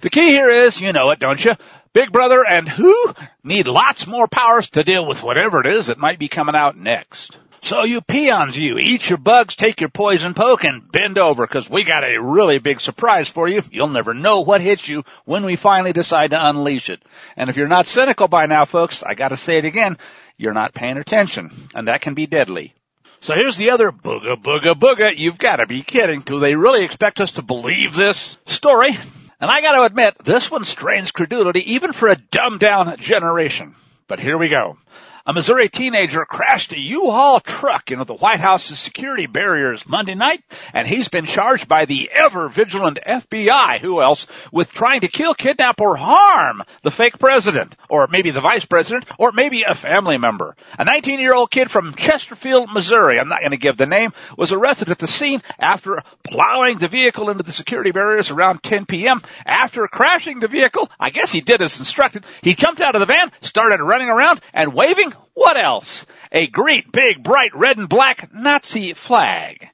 [0.00, 1.54] The key here is, you know it, don't you?
[1.94, 5.96] Big Brother and who need lots more powers to deal with whatever it is that
[5.96, 7.38] might be coming out next.
[7.62, 11.70] So you peons, you eat your bugs, take your poison poke, and bend over, cause
[11.70, 13.62] we got a really big surprise for you.
[13.70, 17.00] You'll never know what hits you when we finally decide to unleash it.
[17.36, 19.96] And if you're not cynical by now, folks, I gotta say it again,
[20.36, 22.74] you're not paying attention, and that can be deadly.
[23.20, 25.16] So here's the other booga booga booga.
[25.16, 26.22] You've gotta be kidding.
[26.22, 28.98] Do they really expect us to believe this story?
[29.40, 33.74] And I gotta admit, this one strains credulity even for a dumbed down generation.
[34.06, 34.78] But here we go.
[35.26, 40.44] A Missouri teenager crashed a U-Haul truck into the White House's security barriers Monday night,
[40.74, 45.32] and he's been charged by the ever vigilant FBI, who else, with trying to kill,
[45.32, 50.18] kidnap, or harm the fake president, or maybe the vice president, or maybe a family
[50.18, 50.56] member.
[50.78, 54.90] A 19-year-old kid from Chesterfield, Missouri, I'm not going to give the name, was arrested
[54.90, 59.22] at the scene after plowing the vehicle into the security barriers around 10 p.m.
[59.46, 63.06] After crashing the vehicle, I guess he did as instructed, he jumped out of the
[63.06, 66.06] van, started running around, and waving what else?
[66.32, 69.68] A great big bright red and black Nazi flag.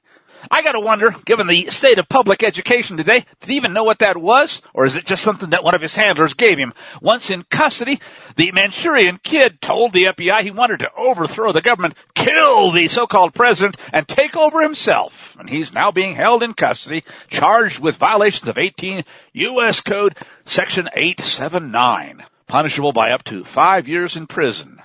[0.49, 3.99] I gotta wonder, given the state of public education today, did he even know what
[3.99, 4.61] that was?
[4.73, 6.73] Or is it just something that one of his handlers gave him?
[7.01, 7.99] Once in custody,
[8.37, 13.33] the Manchurian kid told the FBI he wanted to overthrow the government, kill the so-called
[13.33, 15.37] president, and take over himself.
[15.39, 19.81] And he's now being held in custody, charged with violations of 18 U.S.
[19.81, 24.80] Code Section 879, punishable by up to five years in prison.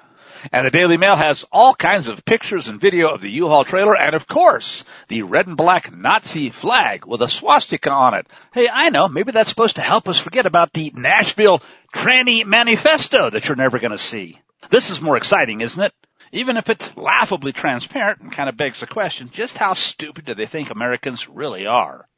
[0.53, 3.97] And the Daily Mail has all kinds of pictures and video of the U-Haul trailer
[3.97, 8.27] and of course, the red and black Nazi flag with a swastika on it.
[8.53, 11.63] Hey, I know, maybe that's supposed to help us forget about the Nashville
[11.95, 14.41] tranny manifesto that you're never gonna see.
[14.71, 15.95] This is more exciting, isn't it?
[16.33, 20.35] Even if it's laughably transparent and kind of begs the question, just how stupid do
[20.35, 22.09] they think Americans really are?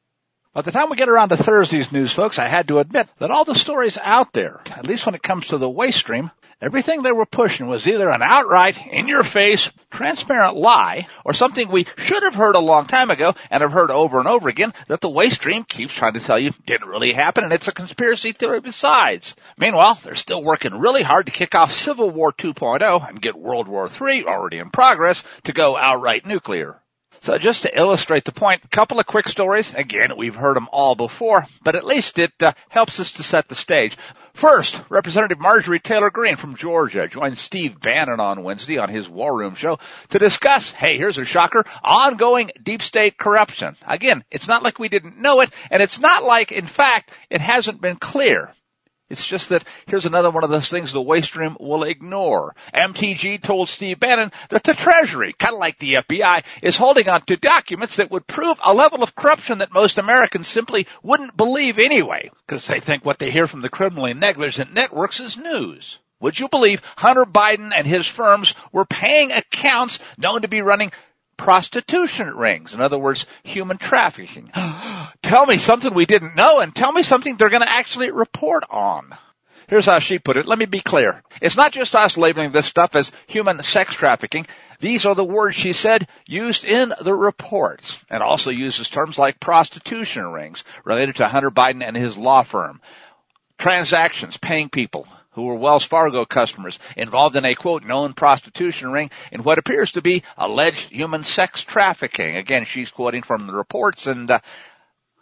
[0.55, 3.31] By the time we get around to Thursday's news, folks, I had to admit that
[3.31, 7.03] all the stories out there, at least when it comes to the waste stream, Everything
[7.03, 11.87] they were pushing was either an outright, in your face, transparent lie, or something we
[11.97, 15.01] should have heard a long time ago and have heard over and over again that
[15.01, 18.33] the waste stream keeps trying to tell you didn't really happen and it's a conspiracy
[18.33, 19.37] theory besides.
[19.57, 23.69] Meanwhile, they're still working really hard to kick off Civil War 2.0 and get World
[23.69, 26.81] War III, already in progress, to go outright nuclear.
[27.21, 29.75] So just to illustrate the point, a couple of quick stories.
[29.75, 33.49] Again, we've heard them all before, but at least it uh, helps us to set
[33.49, 33.97] the stage.
[34.39, 39.37] First, Representative Marjorie Taylor Greene from Georgia joined Steve Bannon on Wednesday on his War
[39.37, 43.77] Room show to discuss, hey, here's a shocker, ongoing deep state corruption.
[43.85, 47.41] Again, it's not like we didn't know it, and it's not like, in fact, it
[47.41, 48.55] hasn't been clear.
[49.11, 52.55] It's just that here's another one of those things the waste room will ignore.
[52.75, 57.23] MTG told Steve Bannon that the Treasury, kind of like the FBI, is holding on
[57.23, 61.79] to documents that would prove a level of corruption that most Americans simply wouldn't believe
[61.79, 65.99] anyway, because they think what they hear from the criminally negligent networks is news.
[66.21, 70.91] Would you believe Hunter Biden and his firms were paying accounts known to be running
[71.39, 72.75] prostitution rings.
[72.75, 74.51] In other words, human trafficking.
[75.23, 78.65] tell me something we didn't know and tell me something they're going to actually report
[78.69, 79.17] on.
[79.69, 80.47] Here's how she put it.
[80.47, 81.23] Let me be clear.
[81.43, 84.47] It's not just us labeling this stuff as human sex trafficking.
[84.81, 89.41] These are the words she said used in the reports and also uses terms like
[89.41, 92.81] prostitution rings related to Hunter Biden and his law firm.
[93.59, 95.07] Transactions paying people
[95.39, 99.93] who were Wells Fargo customers involved in a quote known prostitution ring in what appears
[99.93, 102.37] to be alleged human sex trafficking.
[102.37, 104.41] Again, she's quoting from the reports and uh,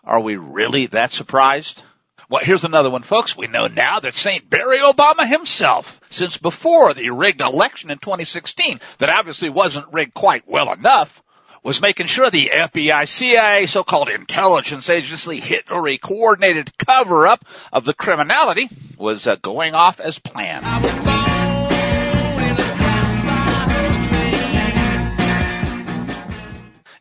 [0.04, 1.82] are we really that surprised?
[2.30, 3.36] Well, here's another one, folks.
[3.36, 4.48] We know now that St.
[4.48, 10.48] Barry Obama himself, since before the rigged election in 2016, that obviously wasn't rigged quite
[10.48, 11.22] well enough,
[11.66, 17.84] was making sure the FBI, CIA, so-called intelligence agency hit or a coordinated cover-up of
[17.84, 20.64] the criminality was uh, going off as planned.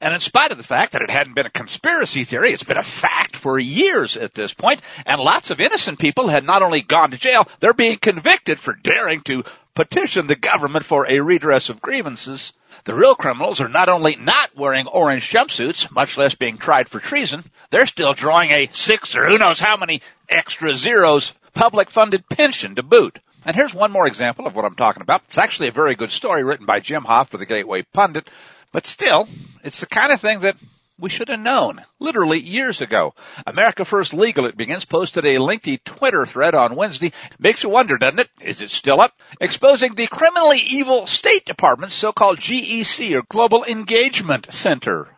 [0.01, 2.77] And in spite of the fact that it hadn't been a conspiracy theory, it's been
[2.77, 6.81] a fact for years at this point, and lots of innocent people had not only
[6.81, 9.43] gone to jail, they're being convicted for daring to
[9.75, 12.51] petition the government for a redress of grievances.
[12.83, 16.99] The real criminals are not only not wearing orange jumpsuits, much less being tried for
[16.99, 22.27] treason, they're still drawing a six or who knows how many extra zeros public funded
[22.29, 23.19] pension to boot.
[23.45, 25.21] And here's one more example of what I'm talking about.
[25.29, 28.27] It's actually a very good story written by Jim Hoft for the Gateway Pundit,
[28.71, 29.27] but still,
[29.63, 30.57] it's the kind of thing that
[30.97, 33.13] we should have known, literally years ago.
[33.45, 37.11] America First Legal, it begins, posted a lengthy Twitter thread on Wednesday.
[37.37, 38.29] Makes you wonder, doesn't it?
[38.41, 39.13] Is it still up?
[39.41, 45.09] Exposing the criminally evil State Department's so-called GEC, or Global Engagement Center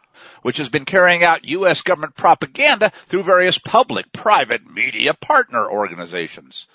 [0.42, 1.82] which has been carrying out U.S.
[1.82, 6.68] government propaganda through various public-private media partner organizations.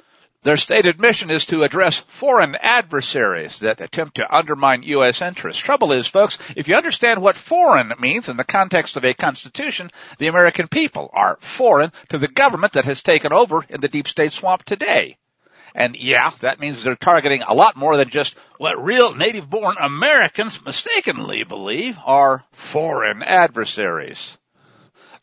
[0.44, 5.22] Their stated mission is to address foreign adversaries that attempt to undermine U.S.
[5.22, 5.62] interests.
[5.62, 9.92] Trouble is, folks, if you understand what foreign means in the context of a constitution,
[10.18, 14.08] the American people are foreign to the government that has taken over in the deep
[14.08, 15.16] state swamp today.
[15.76, 19.76] And yeah, that means they're targeting a lot more than just what real native born
[19.78, 24.36] Americans mistakenly believe are foreign adversaries.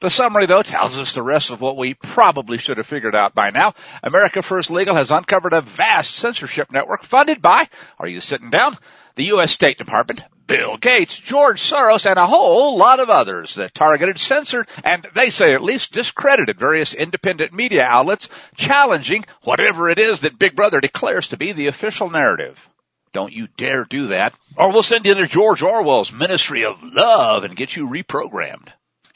[0.01, 3.35] The summary though tells us the rest of what we probably should have figured out
[3.35, 3.73] by now.
[4.01, 8.77] America First Legal has uncovered a vast censorship network funded by, are you sitting down?
[9.15, 9.51] The U.S.
[9.51, 14.69] State Department, Bill Gates, George Soros, and a whole lot of others that targeted, censored,
[14.85, 20.39] and they say at least discredited various independent media outlets challenging whatever it is that
[20.39, 22.69] Big Brother declares to be the official narrative.
[23.11, 27.43] Don't you dare do that, or we'll send you to George Orwell's Ministry of Love
[27.43, 28.69] and get you reprogrammed.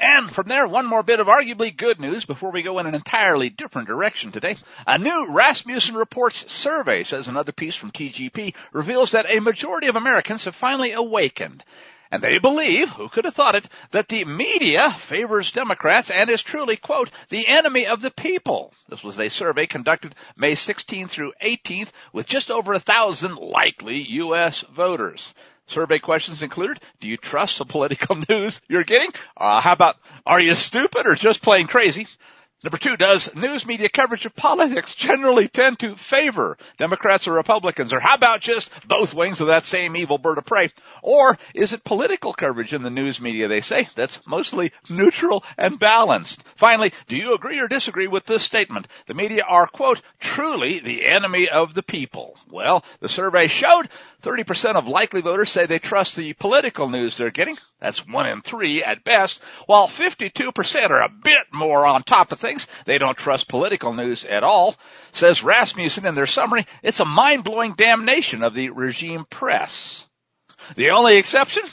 [0.03, 2.93] And from there, one more bit of arguably good news before we go in an
[2.93, 4.57] entirely different direction today.
[4.85, 9.95] A new Rasmussen Reports survey, says another piece from TGP, reveals that a majority of
[9.95, 11.63] Americans have finally awakened.
[12.11, 16.43] And they believe, who could have thought it, that the media favors Democrats and is
[16.43, 18.73] truly, quote, the enemy of the people.
[18.89, 24.01] This was a survey conducted May 16th through 18th with just over a thousand likely
[24.01, 24.65] U.S.
[24.69, 25.33] voters.
[25.67, 29.09] Survey questions included, do you trust the political news you're getting?
[29.35, 29.95] Uh, how about,
[30.25, 32.07] are you stupid or just plain crazy?
[32.63, 37.91] Number two, does news media coverage of politics generally tend to favor Democrats or Republicans?
[37.91, 40.69] Or how about just both wings of that same evil bird of prey?
[41.01, 45.77] Or is it political coverage in the news media, they say, that's mostly neutral and
[45.77, 46.41] balanced?
[46.55, 48.87] Finally, do you agree or disagree with this statement?
[49.07, 52.37] The media are, quote, truly the enemy of the people.
[52.49, 53.89] Well, the survey showed
[54.21, 57.57] 30% of likely voters say they trust the political news they're getting.
[57.81, 62.39] That's one in three at best, while 52% are a bit more on top of
[62.39, 62.67] things things.
[62.85, 64.75] They don't trust political news at all.
[65.11, 70.05] Says Rasmussen in their summary, it's a mind-blowing damnation of the regime press.
[70.75, 71.63] The only exception?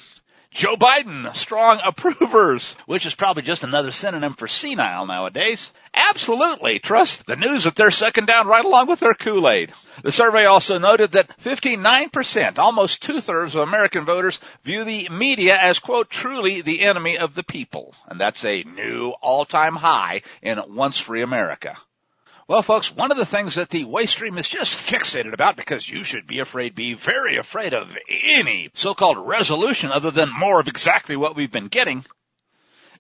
[0.53, 5.73] Joe Biden, strong approvers, which is probably just another synonym for senile nowadays.
[5.95, 9.73] Absolutely trust the news that they're sucking down right along with their Kool-Aid.
[10.03, 15.79] The survey also noted that 59%, almost two-thirds of American voters view the media as
[15.79, 17.95] quote, truly the enemy of the people.
[18.07, 21.77] And that's a new all-time high in once free America.
[22.51, 25.89] Well, folks, one of the things that the waste stream is just fixated about because
[25.89, 30.67] you should be afraid, be very afraid of any so-called resolution other than more of
[30.67, 32.05] exactly what we've been getting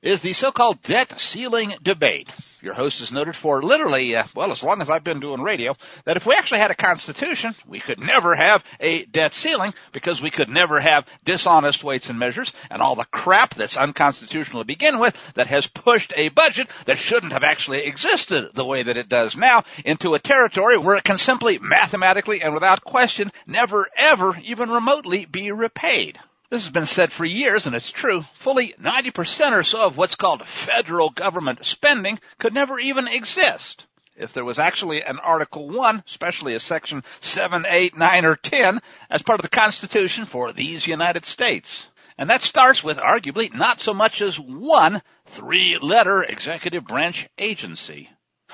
[0.03, 2.29] is the so-called debt ceiling debate.
[2.63, 5.77] Your host is noted for literally, uh, well, as long as I've been doing radio,
[6.05, 10.21] that if we actually had a constitution, we could never have a debt ceiling because
[10.21, 14.67] we could never have dishonest weights and measures and all the crap that's unconstitutional to
[14.67, 18.99] begin with that has pushed a budget that shouldn't have actually existed the way that
[18.99, 23.89] it does now into a territory where it can simply mathematically and without question never
[23.97, 26.19] ever even remotely be repaid.
[26.51, 28.23] This has been said for years, and it's true.
[28.35, 33.87] Fully 90% or so of what's called federal government spending could never even exist.
[34.17, 38.81] If there was actually an Article 1, especially a Section 7, 8, 9, or 10,
[39.09, 41.87] as part of the Constitution for these United States.
[42.19, 48.11] And that starts with arguably not so much as one three-letter executive branch agency.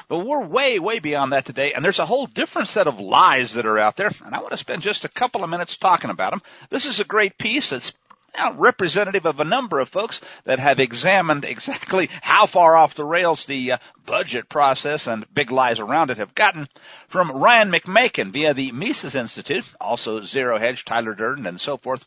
[0.08, 3.54] But we're way, way beyond that today, and there's a whole different set of lies
[3.54, 6.10] that are out there, and I want to spend just a couple of minutes talking
[6.10, 6.42] about them.
[6.70, 7.92] This is a great piece that's
[8.38, 13.04] you representative of a number of folks that have examined exactly how far off the
[13.04, 16.68] rails the uh, budget process and big lies around it have gotten.
[17.08, 22.04] From Ryan McMaken via the Mises Institute, also Zero Hedge, Tyler Durden, and so forth.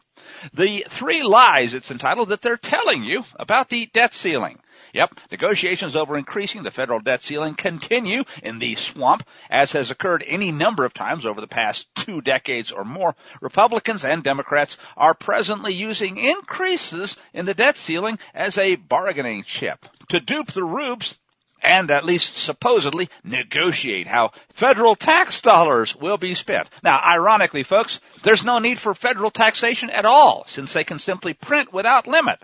[0.53, 4.59] The three lies, it's entitled, that they're telling you about the debt ceiling.
[4.93, 10.23] Yep, negotiations over increasing the federal debt ceiling continue in the swamp, as has occurred
[10.25, 13.15] any number of times over the past two decades or more.
[13.41, 19.85] Republicans and Democrats are presently using increases in the debt ceiling as a bargaining chip
[20.09, 21.15] to dupe the rubes
[21.61, 26.69] and at least supposedly negotiate how federal tax dollars will be spent.
[26.83, 31.33] Now, ironically, folks, there's no need for federal taxation at all since they can simply
[31.33, 32.39] print without limit.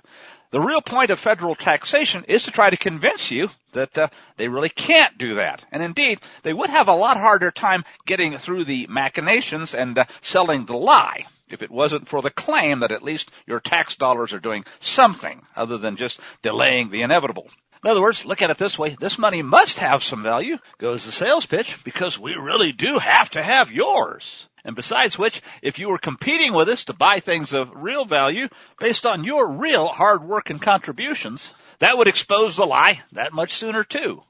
[0.51, 4.47] The real point of federal taxation is to try to convince you that uh, they
[4.47, 5.65] really can't do that.
[5.71, 10.05] And indeed, they would have a lot harder time getting through the machinations and uh,
[10.21, 14.33] selling the lie if it wasn't for the claim that at least your tax dollars
[14.33, 17.49] are doing something other than just delaying the inevitable.
[17.83, 18.95] In other words, look at it this way.
[18.99, 23.29] This money must have some value, goes the sales pitch, because we really do have
[23.31, 24.47] to have yours.
[24.65, 28.49] And besides which, if you were competing with us to buy things of real value
[28.79, 33.53] based on your real hard work and contributions, that would expose the lie that much
[33.53, 34.23] sooner too.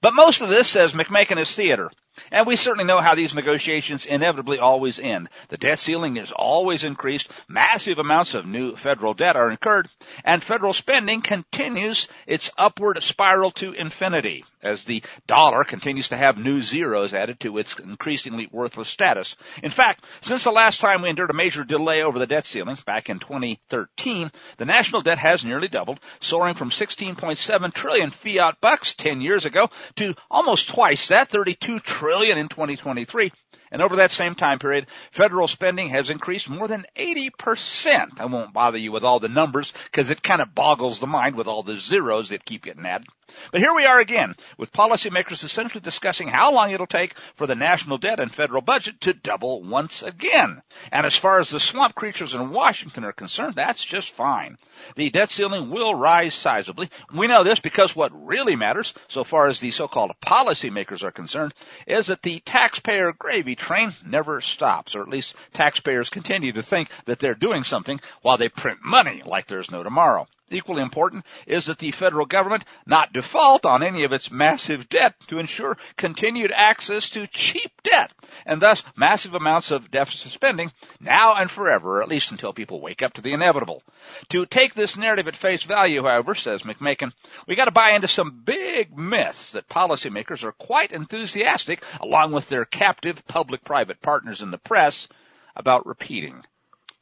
[0.00, 1.90] But most of this, says McMaken, is theater.
[2.30, 5.28] And we certainly know how these negotiations inevitably always end.
[5.48, 9.88] The debt ceiling is always increased, massive amounts of new federal debt are incurred,
[10.24, 16.36] and federal spending continues its upward spiral to infinity as the dollar continues to have
[16.36, 19.36] new zeros added to its increasingly worthless status.
[19.62, 22.76] In fact, since the last time we endured a major delay over the debt ceiling,
[22.84, 28.94] back in 2013, the national debt has nearly doubled, soaring from 16.7 trillion fiat bucks
[28.94, 33.32] 10 years ago to almost twice that, 32 trillion in 2023.
[33.70, 38.20] And over that same time period, federal spending has increased more than 80%.
[38.20, 41.36] I won't bother you with all the numbers because it kind of boggles the mind
[41.36, 43.08] with all the zeros that keep getting added.
[43.52, 47.54] But here we are again with policymakers essentially discussing how long it'll take for the
[47.54, 50.62] national debt and federal budget to double once again.
[50.92, 54.56] And as far as the swamp creatures in Washington are concerned, that's just fine.
[54.96, 56.90] The debt ceiling will rise sizably.
[57.12, 61.54] We know this because what really matters, so far as the so-called policymakers are concerned,
[61.86, 66.90] is that the taxpayer gravy train never stops, or at least taxpayers continue to think
[67.04, 70.26] that they're doing something while they print money like there's no tomorrow.
[70.50, 75.14] Equally important is that the federal government not default on any of its massive debt
[75.26, 78.12] to ensure continued access to cheap debt
[78.46, 82.80] and thus massive amounts of deficit spending now and forever, or at least until people
[82.80, 83.82] wake up to the inevitable.
[84.30, 87.12] To take this narrative at face value, however, says McMaken,
[87.46, 92.64] we gotta buy into some big myths that policymakers are quite enthusiastic, along with their
[92.64, 95.08] captive public-private partners in the press,
[95.54, 96.44] about repeating.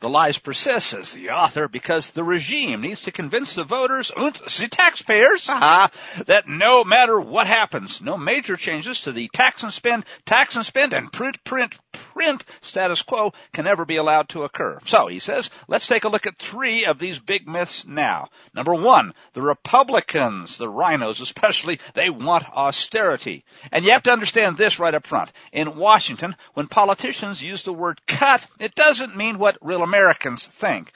[0.01, 4.35] The lies persist, says the author, because the regime needs to convince the voters and
[4.35, 5.89] the taxpayers uh,
[6.27, 10.67] that no matter what happens, no major changes to the tax and spend, tax and
[10.67, 11.75] spend, and print, print,
[12.13, 14.79] print status quo can never be allowed to occur.
[14.85, 18.29] So, he says, let's take a look at three of these big myths now.
[18.55, 23.45] Number one, the Republicans, the rhinos especially, they want austerity.
[23.73, 25.33] And you have to understand this right up front.
[25.53, 30.93] In Washington, when politicians use the word cut, it doesn't mean what real Americans think.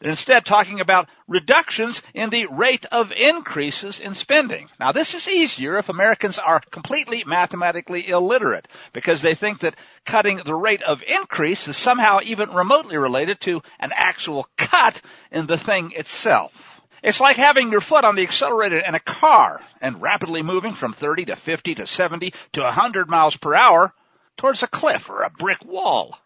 [0.00, 4.68] They're instead talking about reductions in the rate of increases in spending.
[4.78, 9.74] Now this is easier if Americans are completely mathematically illiterate because they think that
[10.04, 15.46] cutting the rate of increase is somehow even remotely related to an actual cut in
[15.46, 16.80] the thing itself.
[17.02, 20.92] It's like having your foot on the accelerator in a car and rapidly moving from
[20.92, 23.92] 30 to 50 to 70 to 100 miles per hour
[24.36, 26.16] towards a cliff or a brick wall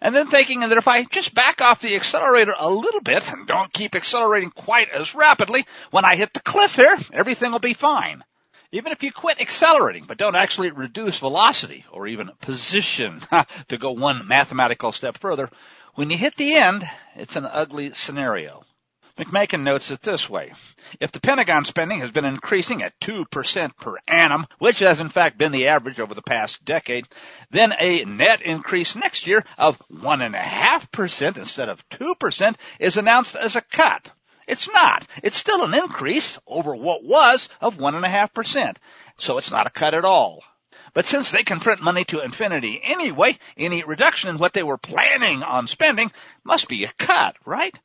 [0.00, 3.46] and then thinking that if I just back off the accelerator a little bit and
[3.46, 7.74] don't keep accelerating quite as rapidly, when I hit the cliff here, everything will be
[7.74, 8.24] fine.
[8.72, 13.20] Even if you quit accelerating, but don't actually reduce velocity or even position
[13.68, 15.50] to go one mathematical step further,
[15.96, 18.62] when you hit the end, it's an ugly scenario.
[19.16, 20.52] McMaken notes it this way.
[21.00, 25.38] If the Pentagon spending has been increasing at 2% per annum, which has in fact
[25.38, 27.06] been the average over the past decade,
[27.50, 33.60] then a net increase next year of 1.5% instead of 2% is announced as a
[33.60, 34.10] cut.
[34.46, 35.06] It's not.
[35.22, 38.76] It's still an increase over what was of 1.5%.
[39.18, 40.42] So it's not a cut at all.
[40.92, 44.78] But since they can print money to infinity anyway, any reduction in what they were
[44.78, 46.10] planning on spending
[46.42, 47.78] must be a cut, right?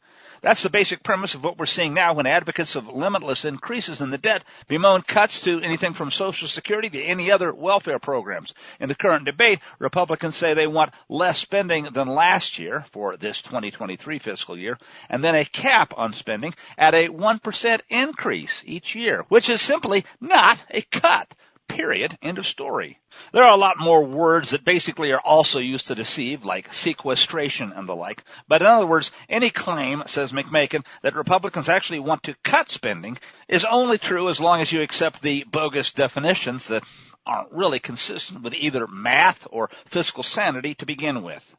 [0.45, 4.11] That's the basic premise of what we're seeing now when advocates of limitless increases in
[4.11, 8.53] the debt bemoan cuts to anything from Social Security to any other welfare programs.
[8.79, 13.41] In the current debate, Republicans say they want less spending than last year for this
[13.41, 14.77] 2023 fiscal year,
[15.09, 20.05] and then a cap on spending at a 1% increase each year, which is simply
[20.21, 21.33] not a cut.
[21.67, 22.17] Period.
[22.21, 22.99] End of story.
[23.33, 27.73] There are a lot more words that basically are also used to deceive, like sequestration
[27.73, 28.23] and the like.
[28.47, 33.17] But in other words, any claim, says McMaken, that Republicans actually want to cut spending
[33.47, 36.83] is only true as long as you accept the bogus definitions that
[37.25, 41.55] aren't really consistent with either math or fiscal sanity to begin with.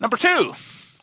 [0.00, 0.54] Number two,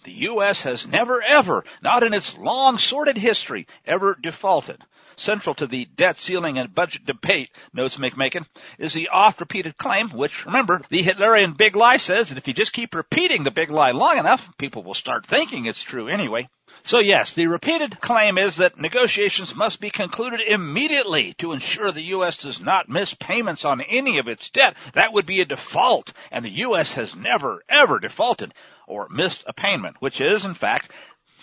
[0.04, 0.62] the U.S.
[0.62, 4.82] has never ever, not in its long sordid history, ever defaulted.
[5.20, 8.48] Central to the debt ceiling and budget debate, notes McMaken,
[8.78, 12.54] is the oft repeated claim, which remember, the Hitlerian big lie says that if you
[12.54, 16.48] just keep repeating the big lie long enough, people will start thinking it's true anyway.
[16.84, 22.02] So yes, the repeated claim is that negotiations must be concluded immediately to ensure the
[22.16, 22.38] U.S.
[22.38, 24.78] does not miss payments on any of its debt.
[24.94, 26.94] That would be a default, and the U.S.
[26.94, 28.54] has never, ever defaulted
[28.88, 30.92] or missed a payment, which is, in fact,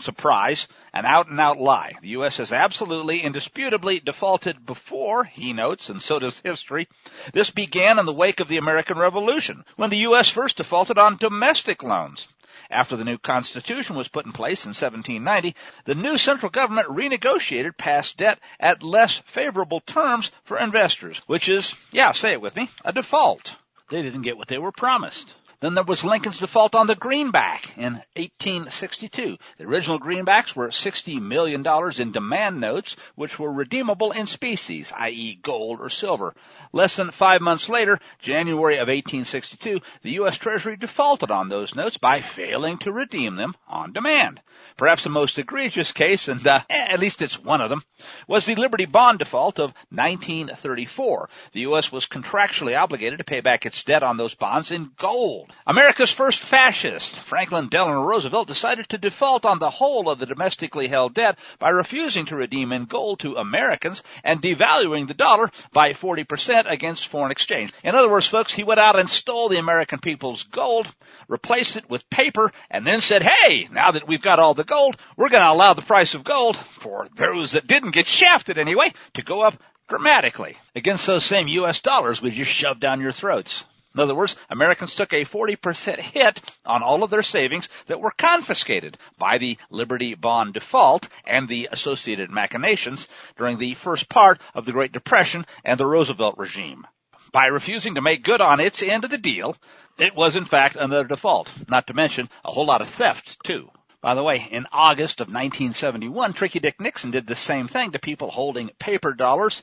[0.01, 1.95] surprise, an out and out lie.
[2.01, 2.37] The U.S.
[2.39, 6.89] has absolutely, indisputably defaulted before, he notes, and so does history.
[7.33, 10.29] This began in the wake of the American Revolution, when the U.S.
[10.29, 12.29] first defaulted on domestic loans.
[12.71, 17.77] After the new Constitution was put in place in 1790, the new central government renegotiated
[17.77, 22.69] past debt at less favorable terms for investors, which is, yeah, say it with me,
[22.85, 23.55] a default.
[23.89, 25.35] They didn't get what they were promised.
[25.61, 29.39] Then there was Lincoln's default on the greenback in 1862.
[29.57, 31.65] The original greenbacks were $60 million
[31.99, 35.39] in demand notes, which were redeemable in species, i.e.
[35.41, 36.35] gold or silver.
[36.73, 40.37] Less than five months later, January of 1862, the U.S.
[40.37, 44.43] Treasury defaulted on those notes by failing to redeem them on demand.
[44.77, 47.83] Perhaps the most egregious case, and uh, at least it's one of them,
[48.29, 51.31] was the Liberty Bond default of 1934.
[51.53, 51.91] The U.S.
[51.91, 55.46] was contractually obligated to pay back its debt on those bonds in gold.
[55.67, 60.89] America's first fascist, Franklin Delano Roosevelt, decided to default on the whole of the domestically
[60.89, 65.93] held debt by refusing to redeem in gold to Americans and devaluing the dollar by
[65.93, 67.73] 40% against foreign exchange.
[67.83, 70.87] In other words, folks, he went out and stole the American people's gold,
[71.29, 74.97] replaced it with paper, and then said, hey, now that we've got all the gold,
[75.17, 78.93] we're going to allow the price of gold, for those that didn't get shafted anyway,
[79.15, 81.81] to go up dramatically against those same U.S.
[81.81, 83.65] dollars we just shoved down your throats.
[83.97, 88.11] In other words, Americans took a 40% hit on all of their savings that were
[88.11, 94.67] confiscated by the Liberty Bond default and the associated machinations during the first part of
[94.67, 96.87] the Great Depression and the Roosevelt regime.
[97.33, 99.57] By refusing to make good on its end of the deal,
[99.97, 103.71] it was in fact another default, not to mention a whole lot of theft too.
[104.03, 107.99] By the way, in August of 1971, Tricky Dick Nixon did the same thing to
[107.99, 109.63] people holding paper dollars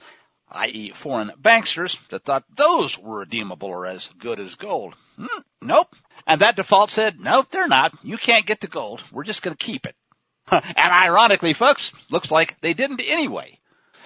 [0.49, 0.91] i.e.
[0.91, 4.95] foreign banksters that thought those were redeemable or as good as gold.
[5.17, 5.95] Hmm, nope.
[6.27, 7.93] And that default said, nope, they're not.
[8.03, 9.03] You can't get the gold.
[9.11, 9.95] We're just going to keep it.
[10.51, 13.59] and ironically, folks, looks like they didn't anyway.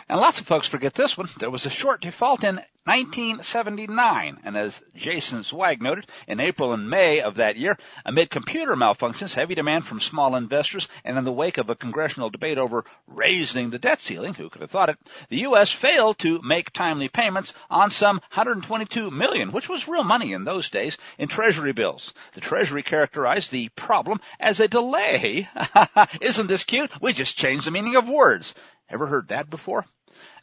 [0.09, 1.27] And lots of folks forget this one.
[1.37, 6.89] There was a short default in 1979, and as Jason Zweig noted, in April and
[6.89, 11.31] May of that year, amid computer malfunctions, heavy demand from small investors, and in the
[11.33, 14.97] wake of a congressional debate over raising the debt ceiling, who could have thought it,
[15.27, 15.73] the U.S.
[15.73, 20.69] failed to make timely payments on some 122 million, which was real money in those
[20.69, 22.13] days, in Treasury bills.
[22.31, 25.49] The Treasury characterized the problem as a delay.
[26.21, 27.01] Isn't this cute?
[27.01, 28.55] We just changed the meaning of words.
[28.89, 29.85] Ever heard that before?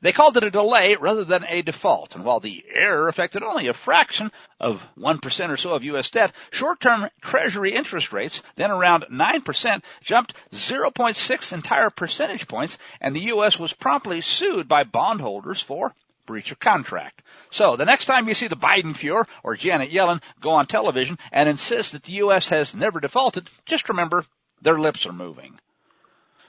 [0.00, 3.68] They called it a delay rather than a default, and while the error affected only
[3.68, 4.30] a fraction
[4.60, 6.10] of 1% or so of U.S.
[6.10, 13.26] debt, short-term Treasury interest rates, then around 9%, jumped 0.6 entire percentage points, and the
[13.26, 13.58] U.S.
[13.58, 15.94] was promptly sued by bondholders for
[16.26, 17.22] breach of contract.
[17.50, 21.18] So the next time you see the Biden Fuhrer or Janet Yellen go on television
[21.32, 22.48] and insist that the U.S.
[22.48, 24.24] has never defaulted, just remember
[24.62, 25.58] their lips are moving.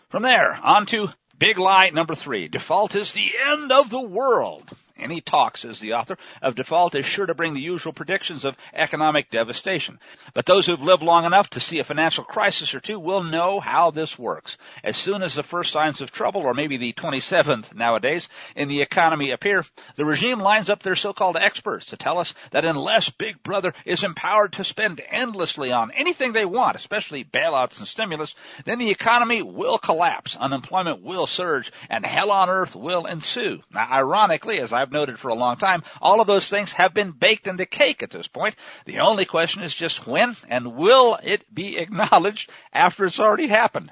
[0.10, 2.48] From there, on to Big lie number three.
[2.48, 4.70] Default is the end of the world.
[4.98, 8.56] Any talk, says the author, of default is sure to bring the usual predictions of
[8.74, 10.00] economic devastation.
[10.34, 13.60] But those who've lived long enough to see a financial crisis or two will know
[13.60, 14.58] how this works.
[14.86, 18.82] As soon as the first signs of trouble, or maybe the 27th nowadays, in the
[18.82, 19.66] economy appear,
[19.98, 24.06] the regime lines up their so-called experts to tell us that unless Big Brother is
[24.06, 28.34] empowered to spend endlessly on anything they want, especially bailouts and stimulus,
[28.64, 33.62] then the economy will collapse, unemployment will surge, and hell on earth will ensue.
[33.74, 36.94] Now, ironically, as I I've noted for a long time, all of those things have
[36.94, 38.56] been baked into cake at this point.
[38.86, 43.92] The only question is just when and will it be acknowledged after it's already happened.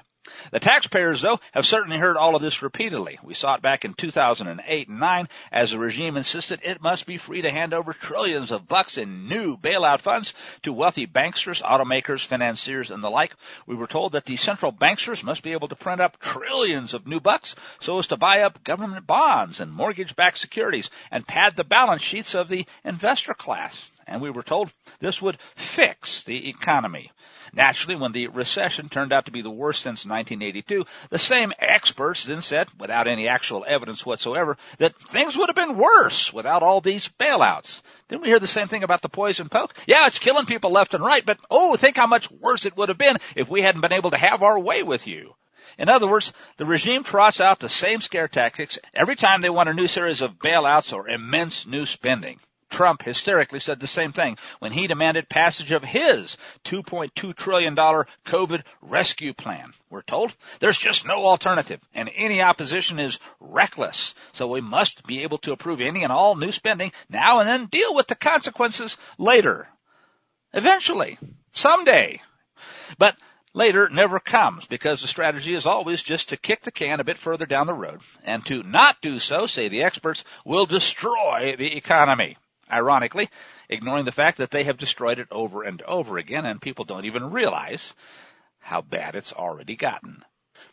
[0.52, 3.18] The taxpayers, though, have certainly heard all of this repeatedly.
[3.22, 7.18] We saw it back in 2008 and 9 as the regime insisted it must be
[7.18, 12.24] free to hand over trillions of bucks in new bailout funds to wealthy banksters, automakers,
[12.24, 13.34] financiers, and the like.
[13.66, 17.06] We were told that the central banksters must be able to print up trillions of
[17.06, 21.64] new bucks so as to buy up government bonds and mortgage-backed securities and pad the
[21.64, 23.90] balance sheets of the investor class.
[24.06, 27.10] And we were told this would fix the economy.
[27.52, 32.24] Naturally, when the recession turned out to be the worst since 1982, the same experts
[32.24, 36.80] then said, without any actual evidence whatsoever, that things would have been worse without all
[36.80, 37.82] these bailouts.
[38.08, 39.74] Didn't we hear the same thing about the poison poke?
[39.86, 42.88] Yeah, it's killing people left and right, but oh, think how much worse it would
[42.88, 45.34] have been if we hadn't been able to have our way with you.
[45.78, 49.68] In other words, the regime trots out the same scare tactics every time they want
[49.68, 52.38] a new series of bailouts or immense new spending.
[52.74, 58.64] Trump hysterically said the same thing when he demanded passage of his $2.2 trillion COVID
[58.82, 59.72] rescue plan.
[59.90, 64.12] We're told there's just no alternative and any opposition is reckless.
[64.32, 67.66] So we must be able to approve any and all new spending now and then
[67.66, 69.68] deal with the consequences later.
[70.52, 71.16] Eventually.
[71.52, 72.20] Someday.
[72.98, 73.16] But
[73.52, 77.18] later never comes because the strategy is always just to kick the can a bit
[77.18, 78.00] further down the road.
[78.24, 82.36] And to not do so, say the experts, will destroy the economy.
[82.70, 83.28] Ironically,
[83.68, 87.04] ignoring the fact that they have destroyed it over and over again and people don't
[87.04, 87.94] even realize
[88.58, 90.24] how bad it's already gotten.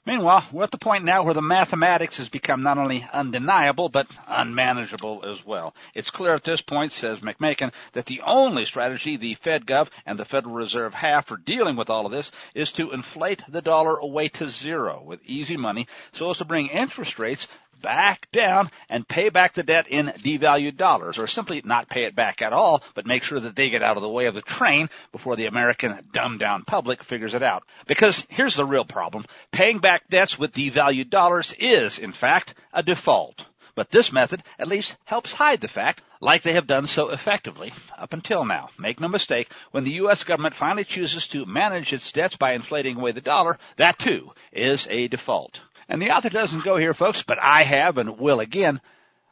[0.06, 4.08] Meanwhile, we're at the point now where the mathematics has become not only undeniable, but
[4.28, 5.76] unmanageable as well.
[5.94, 10.18] It's clear at this point, says McMaken, that the only strategy the Fed Gov and
[10.18, 13.98] the Federal Reserve have for dealing with all of this is to inflate the dollar
[13.98, 17.48] away to zero with easy money so as to bring interest rates
[17.82, 22.16] back down and pay back the debt in devalued dollars, or simply not pay it
[22.16, 24.42] back at all, but make sure that they get out of the way of the
[24.42, 27.64] train before the American dumbed down public figures it out.
[27.88, 29.26] Because here's the real problem.
[29.52, 33.46] Paying back debts with devalued dollars is, in fact, a default.
[33.74, 37.72] But this method at least helps hide the fact, like they have done so effectively
[37.98, 38.70] up until now.
[38.78, 40.24] Make no mistake, when the U.S.
[40.24, 44.88] government finally chooses to manage its debts by inflating away the dollar, that too is
[44.90, 45.62] a default.
[45.92, 48.80] And the author doesn't go here, folks, but I have and will again.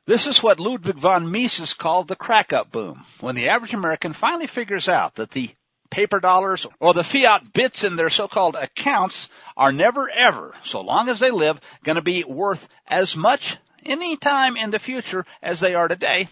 [0.06, 3.06] This is what Ludwig von Mises called the crack up boom.
[3.22, 5.52] When the average American finally figures out that the
[5.90, 11.08] paper dollars or the fiat bits in their so-called accounts are never ever, so long
[11.08, 13.56] as they live, going to be worth as much
[13.86, 16.28] any time in the future as they are today,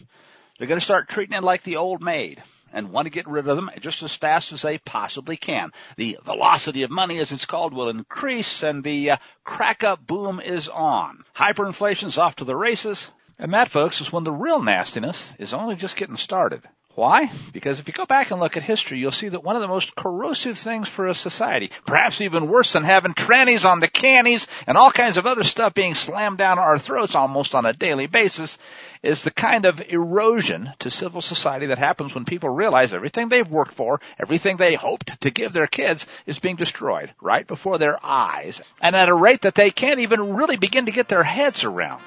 [0.60, 2.44] they're going to start treating it like the old maid
[2.78, 5.72] and want to get rid of them just as fast as they possibly can.
[5.96, 10.40] The velocity of money, as it's called, will increase and the uh, crack up boom
[10.40, 11.24] is on.
[11.36, 13.10] Hyperinflation's off to the races.
[13.40, 16.62] And that, folks, is when the real nastiness is only just getting started.
[16.98, 17.30] Why?
[17.54, 19.68] Because if you go back and look at history, you'll see that one of the
[19.68, 24.48] most corrosive things for a society, perhaps even worse than having trannies on the cannies
[24.66, 28.08] and all kinds of other stuff being slammed down our throats almost on a daily
[28.08, 28.58] basis,
[29.04, 33.48] is the kind of erosion to civil society that happens when people realize everything they've
[33.48, 38.04] worked for, everything they hoped to give their kids is being destroyed right before their
[38.04, 41.64] eyes and at a rate that they can't even really begin to get their heads
[41.64, 42.02] around.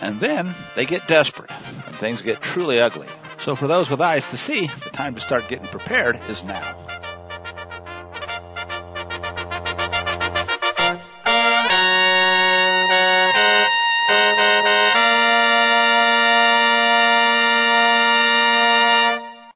[0.00, 1.50] And then they get desperate
[1.86, 3.08] and things get truly ugly.
[3.38, 6.83] So for those with eyes to see, the time to start getting prepared is now.